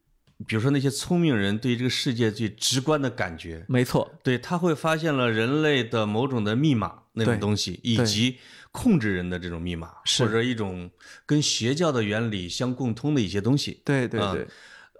[0.47, 8.37] 比如说那些聪明人对这个世界最直观的感觉，没错，对他会发现了人类的某种的密码那种东西，以及
[8.71, 10.89] 控制人的这种密码，或者一种
[11.25, 13.71] 跟邪教的原理相共通的一些东西。
[13.71, 14.47] 嗯对对对，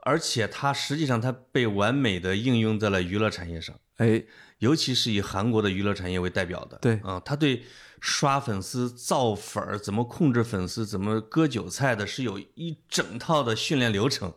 [0.03, 4.24] 而且它实际上它被完美的应用在了娱乐产业上，哎，
[4.59, 6.78] 尤其是以韩国的娱乐产业为代表的。
[6.82, 7.64] 对啊，他对
[7.99, 14.34] 刷粉丝、造粉儿、怎么控制粉丝、怎么割韭菜的，是有一整套的训练流程。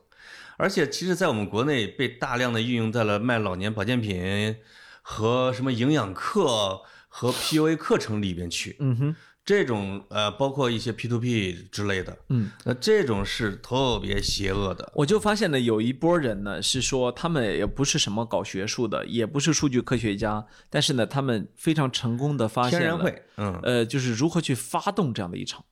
[0.57, 4.57] 而且，其实，在我们国内被大量的运用在了卖老年保健品
[5.03, 6.81] 和什么营养课
[7.19, 8.77] 和 PUA 课程里边去。
[8.79, 14.93] 嗯哼，这种呃，包括一些 P to P 之类的，嗯，那这种是特别邪恶的。
[14.95, 25.65] 我就发现呢，有一波人呢是说他们也不是什么搞学术的，也不是数据科学家，但是呢，他们非常成功的发现了天然会，嗯，呃，就是如何去发动这样的一场，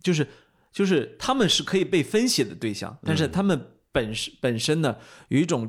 [0.00, 0.28] 就是
[0.70, 4.96] 就是他们是可以被分析的对象，但嗯是他们本身本身呢
[5.28, 5.68] 有一种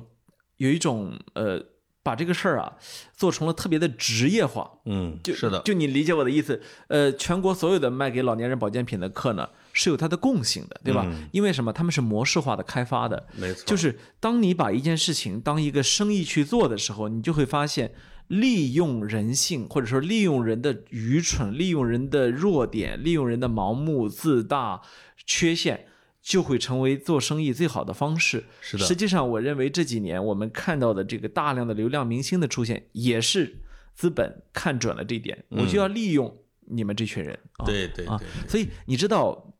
[0.57, 1.59] 有一种呃，
[2.05, 2.77] 把这个事儿啊
[3.17, 11.01] 做成了特别的职业化，嗯，就是的，就你理解我的意思，呃，全国所有的卖给老年人保健品的课呢是有它的共性的，对吧？
[11.07, 11.73] 嗯因为什么？
[11.73, 17.91] 他们是模式化的开发的，没错，就是当你把一件事情当一个生意去做的时候，你就会发现，
[18.27, 24.81] 利用人性，或者说利用人的愚蠢，利用人的弱点，利用人的盲目、自大、
[25.25, 25.87] 缺陷，
[26.26, 28.45] 就会成为做生意最好的方式。
[28.59, 33.57] 是的实际上，我认为这几年我们看到的这个大量的流量明星的出现，也是
[33.93, 37.39] 资本看准了这一点，我就要利用你们这群人。
[37.57, 38.17] 啊啊对对对，
[38.47, 39.53] 所以你知道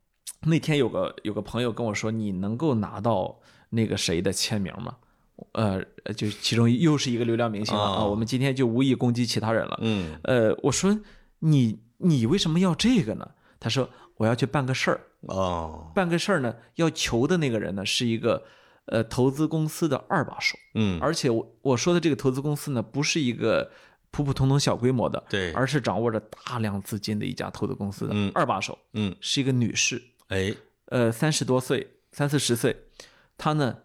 [0.47, 3.39] 那天有个有个朋友跟我说，你能够拿到
[3.70, 4.95] 那个谁的签名吗？
[5.51, 5.80] 呃，
[6.16, 8.01] 就其中又是一个流量明星了啊。
[8.01, 9.78] 哦我们今天就无意攻击其他人了。
[9.82, 10.99] 嗯，呃，我说
[11.39, 13.30] 你你为什么要这个呢？
[13.59, 13.88] 他说
[14.18, 18.45] 我要去办个事儿，哦，办个事儿呢，要求的那个人呢是一个
[18.86, 23.71] 呃投资公司的二把手，嗯，而且我我说的这个投资公司呢，不是一个
[24.11, 30.55] 普普通通小规模的，对而是掌握着大量资金的一家投资公司的嗯二把手，嗯，是一个女士，哎，
[30.86, 32.84] 呃，三十多岁，三四十岁，
[33.38, 33.80] 她呢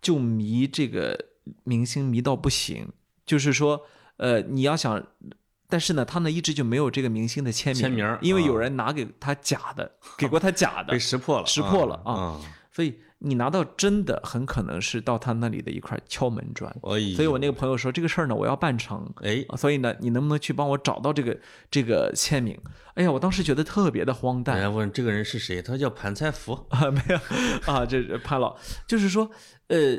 [0.00, 1.26] 就迷这个
[1.64, 2.88] 明星迷到不行，
[3.24, 3.86] 就是说，
[4.18, 5.06] 呃，你要想，
[5.68, 12.12] 但是呢，他呢一直就没有这个明星的签名，签名因为有啊人拿给他假的，给过他假的被，识破了，识破了啊。
[12.12, 12.40] 啊！
[12.72, 16.70] 所以你拿到真的，很可能是到他那里的一块敲门砖。
[16.82, 21.38] 所以，我那个朋友说这个事儿呢，我要办成，哎，啊所以呢，你能不能去帮我找到这个
[21.70, 22.58] 这个签名？
[22.94, 24.58] 哎呀，我当时觉得特别的荒诞。
[24.58, 27.16] 人家问这个人是谁，他叫盘菜福， 啊，没有
[27.72, 28.54] 啊，这是潘老，
[28.86, 29.30] 就是说，
[29.68, 29.94] 呃，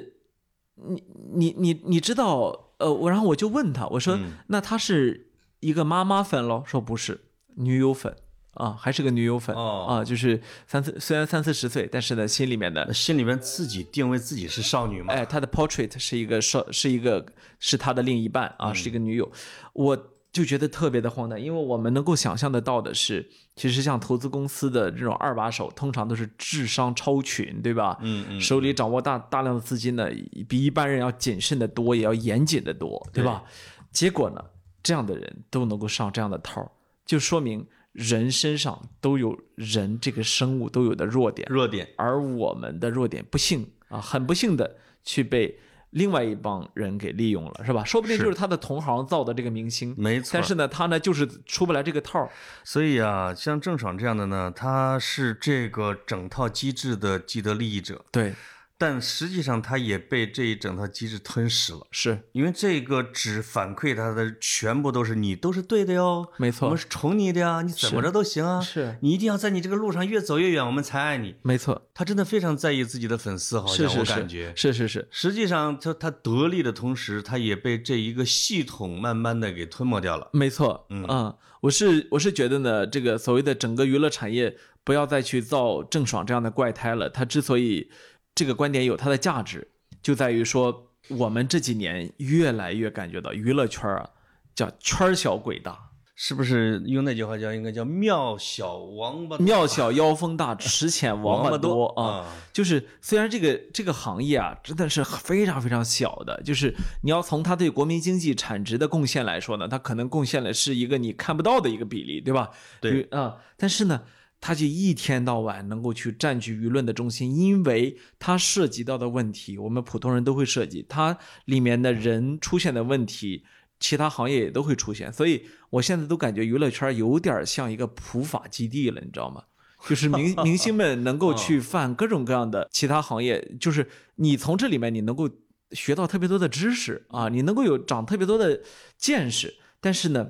[0.76, 1.04] 你
[1.34, 4.34] 你你你知道，呃，我然后我就问他，我说，嗯。
[4.50, 5.27] 那他是
[5.60, 6.64] 一个妈妈粉喽？
[6.66, 7.20] 说不是，
[7.56, 8.16] 女友粉
[8.54, 15.14] 啊，还是个女友粉、哦啊，就是三四虽然三四十岁，但是呢，心里面的心里面自己定位自己是少女嘛？
[15.14, 17.26] 哎，他的 portrait 是一个少，是一个
[17.60, 19.32] 是他的另一半啊，是一个女友，
[19.74, 19.98] 我
[20.32, 27.98] 就觉得特别的荒诞，因为我们能够想象得到的是，其实像投资公司的这种二把手，通常都是智商超群，对吧？
[28.02, 30.08] 嗯嗯，手里掌握大大量的资金呢，
[30.48, 33.44] 比一般人要谨慎的多，也要严谨的多，对吧？
[33.92, 34.44] 结果呢，
[34.88, 36.72] 这样的人都能够上这样的套儿，
[37.06, 45.60] 就说明人身上都有人这个生物都有的弱点，弱点，而我们的弱点不幸啊，很不幸的去被
[45.90, 47.84] 另外一帮人给利用了，是吧？
[47.84, 50.30] 说不定就是他的同行造的这个明星，没错。
[50.34, 52.30] 但是呢，他呢就是出不来这个套儿。
[52.64, 58.34] 所以啊，像郑爽这样的呢，他是这个整套机制的既得利益者，对，
[58.78, 61.80] 但实际上他也被这一整套机制吞噬了。
[61.92, 71.36] 是因为这个只反馈他的全部都是你都是对的哟，没错我们是宠你的呀，你怎么着都行啊，是你一定要在你这个路上越走越远，我们才爱你。
[71.42, 74.54] 没错，他真的非常在意自己的粉丝，好像我感觉。
[74.56, 80.30] 是是是，实际上，他他得利的同时，他也被这一个系统慢慢的给吞没掉了。
[80.34, 87.10] 没错，嗯我是我是觉得呢，这个所谓的整个娱乐产业不要再去造郑爽这样的怪胎了。
[87.10, 87.90] 他之所以
[88.38, 89.68] 这个观点有它的价值，
[90.04, 94.08] 就在于说，我们这几年越来越感觉到娱乐圈啊，
[94.54, 95.86] 叫圈小鬼大。
[96.20, 102.26] 是不是用那句话叫应该叫庙小王八庙小妖风大，池浅王八多啊！
[102.26, 102.34] 啊？
[102.52, 112.50] 就是虽然这个这个行业啊，真的是非常非常小的，就是你要从它对国民经济产值的贡献来说呢，它可能贡献的是一个你看不到的一个比例，对吧？
[112.82, 114.02] 对比啊、但是呢，
[114.40, 123.44] 它就一天到晚能够去占据舆论的中心，因为它涉及到的问题，我们普通人都会涉及，它里面的人出现的问题。
[123.80, 129.44] 其他行业也都会出现，所以我现在都感觉娱乐圈有点像一个普法基地了，你知道吗？
[129.88, 135.30] 就是明 明星们能够去犯各种各样的其他行业，就是你从这里面你能够
[135.74, 138.64] 学到特别多的知识啊，你能够有长特别多的
[138.98, 140.28] 见识，但是呢，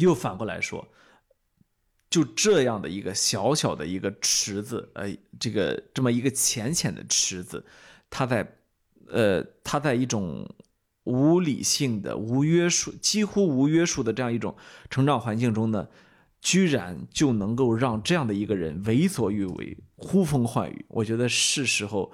[0.00, 0.86] 又反过来说，
[2.14, 7.66] 就这样的一个小小的一个池子，呃，这个这么一个浅浅的池子，
[8.08, 8.56] 它在
[9.08, 10.48] 呃，它在一种
[11.02, 14.54] 无理性的、无约束、几乎无约束的这样一种
[14.88, 15.88] 成长环境中呢，
[16.40, 20.86] 居然就能够让这样的一个人为所欲为、呼风唤雨。
[20.90, 22.12] 我觉得是时候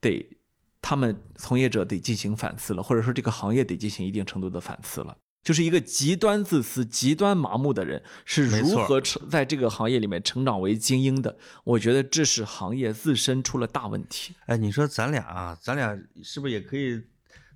[0.00, 0.34] 得
[0.80, 5.18] 他们从业者得进行反思了，或者说这个行业得进行一定程度的反思了。
[5.42, 11.36] 就是一个极端自私、极端麻木的人是如何成在这个行业里面成长为精英的。
[11.64, 14.34] 我觉得这是行业自身出了大问题。
[14.46, 17.02] 哎，你说咱俩啊，咱俩是不是也可以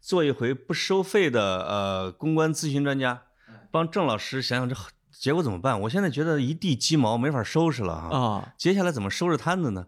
[0.00, 3.22] 做一回不收费的呃公关咨询专家，
[3.70, 4.74] 帮郑老师想想这
[5.12, 5.80] 结果怎么办？
[5.82, 8.18] 我现在觉得一地鸡毛，没法收拾了哈。
[8.18, 9.86] 啊，接下来怎么收拾摊子呢？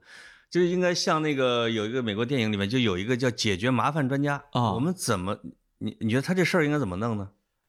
[0.50, 5.38] 就应该像那个有一个美国电影里面就有一个叫解决麻烦专家啊我们怎么
[5.76, 7.28] 你你觉得他这事儿应该怎么弄呢？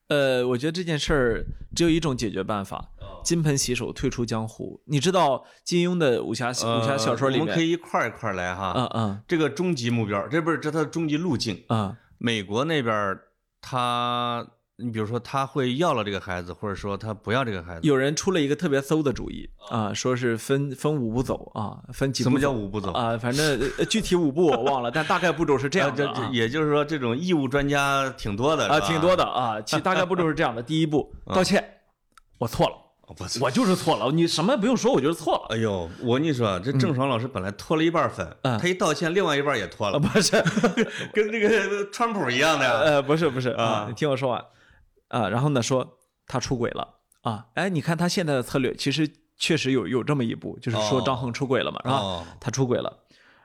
[0.09, 1.45] 呃，我觉得这件事儿
[1.75, 2.91] 只有一种解决办法：
[3.23, 4.81] 金盆洗手，退出江湖。
[4.85, 8.73] 你知道金庸的武侠武侠小说里面，呃我们可以一块儿一块儿来哈。
[8.75, 11.63] 嗯嗯这个终极目标，这不是这他的终极路径。
[11.69, 13.21] 嗯美国那边儿
[13.61, 14.45] 他，
[14.81, 17.81] 你比如说他会要了这个孩子，或者说他不要这个孩子。
[17.83, 22.91] 有人出了一个特别馊的主意啊，说是分分五步走啊，分几步什么叫五步走？
[22.93, 23.17] 啊？
[23.17, 26.29] 反正呃具体五步我忘了，但大概步骤是这样的啊这这啊。
[26.31, 31.63] 也就是说，这种义务专家挺多的啊，挺多的啊，其大概步骤是这样的： 第一步，道歉，
[32.37, 32.75] 我错了，
[33.41, 35.55] 我就是错了，你什么也不用说，我就是错了。
[35.55, 40.31] 哎呦，我跟你说，这郑爽老师本来脱了一半粉，嗯他一道歉，另外一半也脱啊，了，不是，
[41.13, 42.79] 跟这个川普一样的。
[42.81, 44.41] 呃，不是不是啊啊，你听我说完
[45.09, 49.07] 啊，然后呢说他出轨了啊，哎，你看他现在的策略其实
[49.37, 51.97] 确实有有这么一步，就是说哦张恒出轨了嘛，是吧？
[51.97, 52.97] 哦，他出轨了。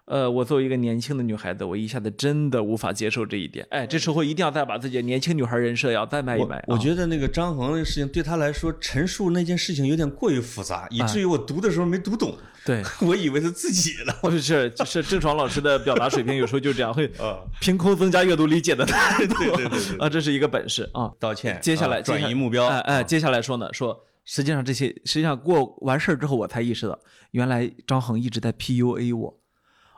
[0.06, 3.66] 呃，我作为一个年轻的女孩子，我一下子真的无法接受这一点。
[3.70, 6.62] 哎，这时候一定要再把自己的年轻女孩人设要再卖一卖。
[6.68, 12.36] 我啊觉得那个张恒那个事情对他来说，陈述那件事情有点过于复杂，以哎至于我读的时候没读懂，
[12.66, 14.12] 对， 我以为是自己的。
[14.20, 18.84] 不是，就是郑爽老师的表达水平有时候就这样，会啊， 凭空增加阅读理解的。
[18.84, 21.10] 对对对对啊，这是一个本事啊。
[21.18, 26.98] 道歉，接下来啊转移目标，哎哎，啊接下来说呢，说实际上这些，实际上过完事儿之后，我才意识到，
[27.30, 29.40] 原来张恒一直在 PUA 我。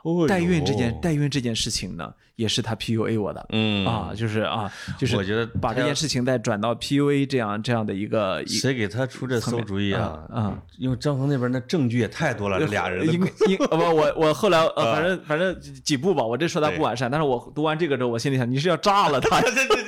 [0.07, 3.45] 哦代孕这件代孕这件事情呢，也是他 PUA 我的。
[3.49, 3.85] 嗯。
[3.85, 10.19] 啊，就是啊，就是我觉得把这件事情再转到 PUA 这样这样的一个谁给他出这馊主意啊？
[10.29, 10.59] 啊啊。
[10.77, 14.93] 因为张恒那边那证据也太多了，这俩人的应应呃不，我我后来呃，啊。
[14.95, 19.41] 反正反正几几步吧，我这说他不完善，但是我读完这个之后，我心里想，你是要炸了他，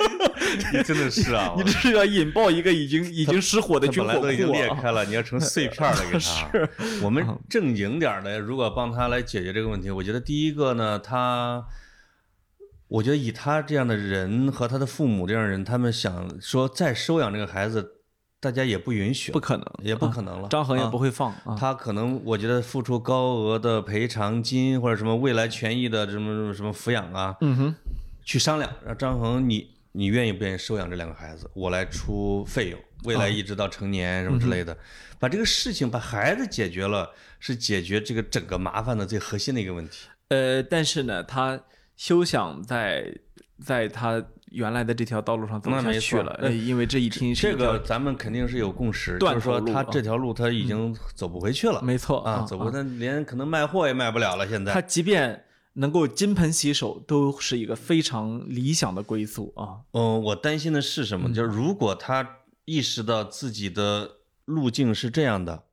[0.72, 4.52] 你真的是啊，你这是要引爆一个已经已经失火的他军火本来都已经！
[4.52, 6.50] 裂开了，你要成碎片了给他。
[7.02, 11.64] 我们正经点的，如果帮他来解决这个问题，我觉得第一个呢，他，
[12.88, 17.92] 我觉得以他这样的人和他的父母这样的人，他们想说再收养这个孩子，
[18.40, 20.48] 大家也不允许，不可能，也不可能了。
[20.48, 21.56] 张恒也啊不会放啊。
[21.58, 27.74] 他可能我觉得付出高额的赔偿金或者什么未来权益的什么什么什么抚养啊，嗯哼，
[28.24, 34.76] 去商量，让张恒你你愿意不愿意收养这两个孩子，我来出费用，未来一直到成年什么之类的，
[35.18, 40.08] 把这个事情把孩子解决了，是解决这个整个麻烦的最核心的一个问题。
[40.28, 41.60] 呃，但是呢，他
[41.96, 43.12] 休想在
[43.64, 54.48] 在他原来的这条道路上走下去了，呃，因为这一听这个咱们肯定是有共识，就断是说他这条路他已经走不回去了，没错啊，走不，他连可能卖货也卖不了了。
[54.48, 55.44] 现在他，即便
[55.80, 59.80] 能够金盆洗手，都是一个非常理想的归宿啊。
[59.92, 61.32] 嗯，我担心的是什么？
[61.32, 65.64] 就是如果他意识到自己的路径是这样的，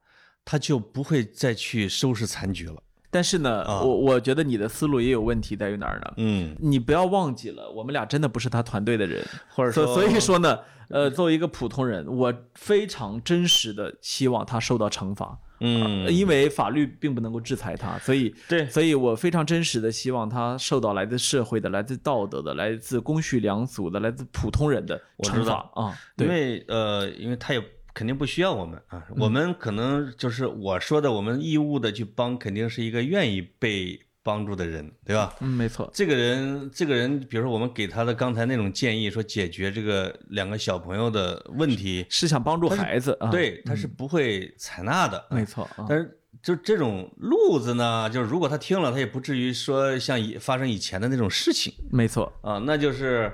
[0.45, 2.81] 他就不会再去收拾残局了。
[3.09, 6.13] 但是呢，啊我我觉得你的思路也有问题，在于哪儿呢？
[6.17, 15.37] 嗯，你不要忘记了，我们俩真的不是他团队的人，或者说，所所以说呢，呃，作为一个普通人，我非常真实的希望他受到惩罚。
[15.59, 18.65] 嗯，因为法律并不能够制裁他，所以对。
[18.67, 25.97] 所以我非常真实的希望他受到来自社会的、来自道德的、来自公序良俗的、来自普通人的惩罚啊。
[26.17, 35.33] 因，为呃，因为他也肯定不需要我们啊，我们可能就是我说的，我们义务的去帮，肯定是一个愿意被帮助的人，对吧？
[35.39, 45.25] 嗯，没错，这个人，这个人，比如说我们给他的刚才那种建议，说解决这个两个小朋友的问题，是想帮助孩子啊。，对，他是不会采纳的。
[45.31, 45.85] 没错啊。
[45.87, 53.31] 但是就这种路子呢，就是如果他听了，他也不至于说像以发生以前的那种事情没错，啊，那就是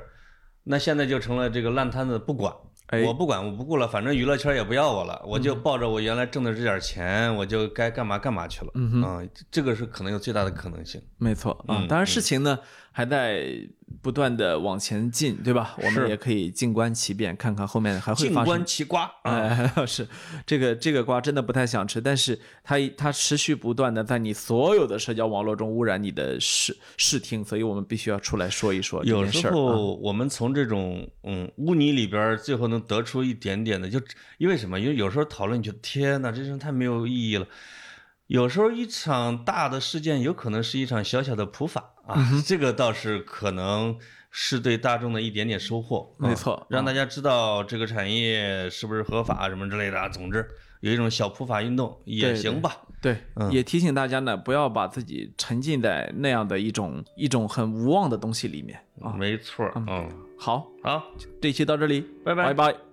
[0.65, 2.53] 那现在就成了这个烂摊子不管。
[2.93, 8.71] 哎我不管，我不顾了，反正娱乐圈也不要我了，我就抱着我原来挣的这点钱，我就该干嘛干嘛去了。
[8.75, 9.21] 嗯哼啊，
[9.51, 11.01] 这个是可能有最大的可能性。
[11.17, 11.79] 没错啊。
[11.81, 12.59] 嗯当然，事情呢
[12.95, 13.59] 还在
[14.01, 15.75] 不断的往前进，对吧？
[15.81, 19.33] 我们也可以静观其变，看看后面还会发生静观其瓜啊，
[19.75, 20.07] 哎，是
[20.45, 29.49] 这个这个瓜真的不太想吃，但是它它持续不断的在你所有的社交网络中污染你的视视听，所以我们必须要出来说一说这有时。
[29.49, 33.99] 候我们从这种嗯污泥里边，最后能得出一点点的，就
[34.37, 34.79] 因为什么？
[34.79, 37.47] 因为有时候讨论，你觉得天哪，这事太没有意义了。
[38.27, 43.97] 有时候一场大的事件，有可能是一场小小的普法啊，嗯这个倒是可能
[44.29, 46.13] 是对大众的一点点收获。
[46.19, 50.09] 啊没错让大家知道这个产业是不是合法什么之类的啊。
[50.09, 50.45] 总之，
[50.81, 52.77] 有一种小普法运动也行吧。
[53.01, 59.13] 对，嗯也提醒大家呢，不要把自己沉浸在那样的一种一种很无望的东西里面啊。
[59.13, 61.03] 没错儿，嗯，好，好，
[61.41, 62.92] 这期到这里，拜拜拜拜。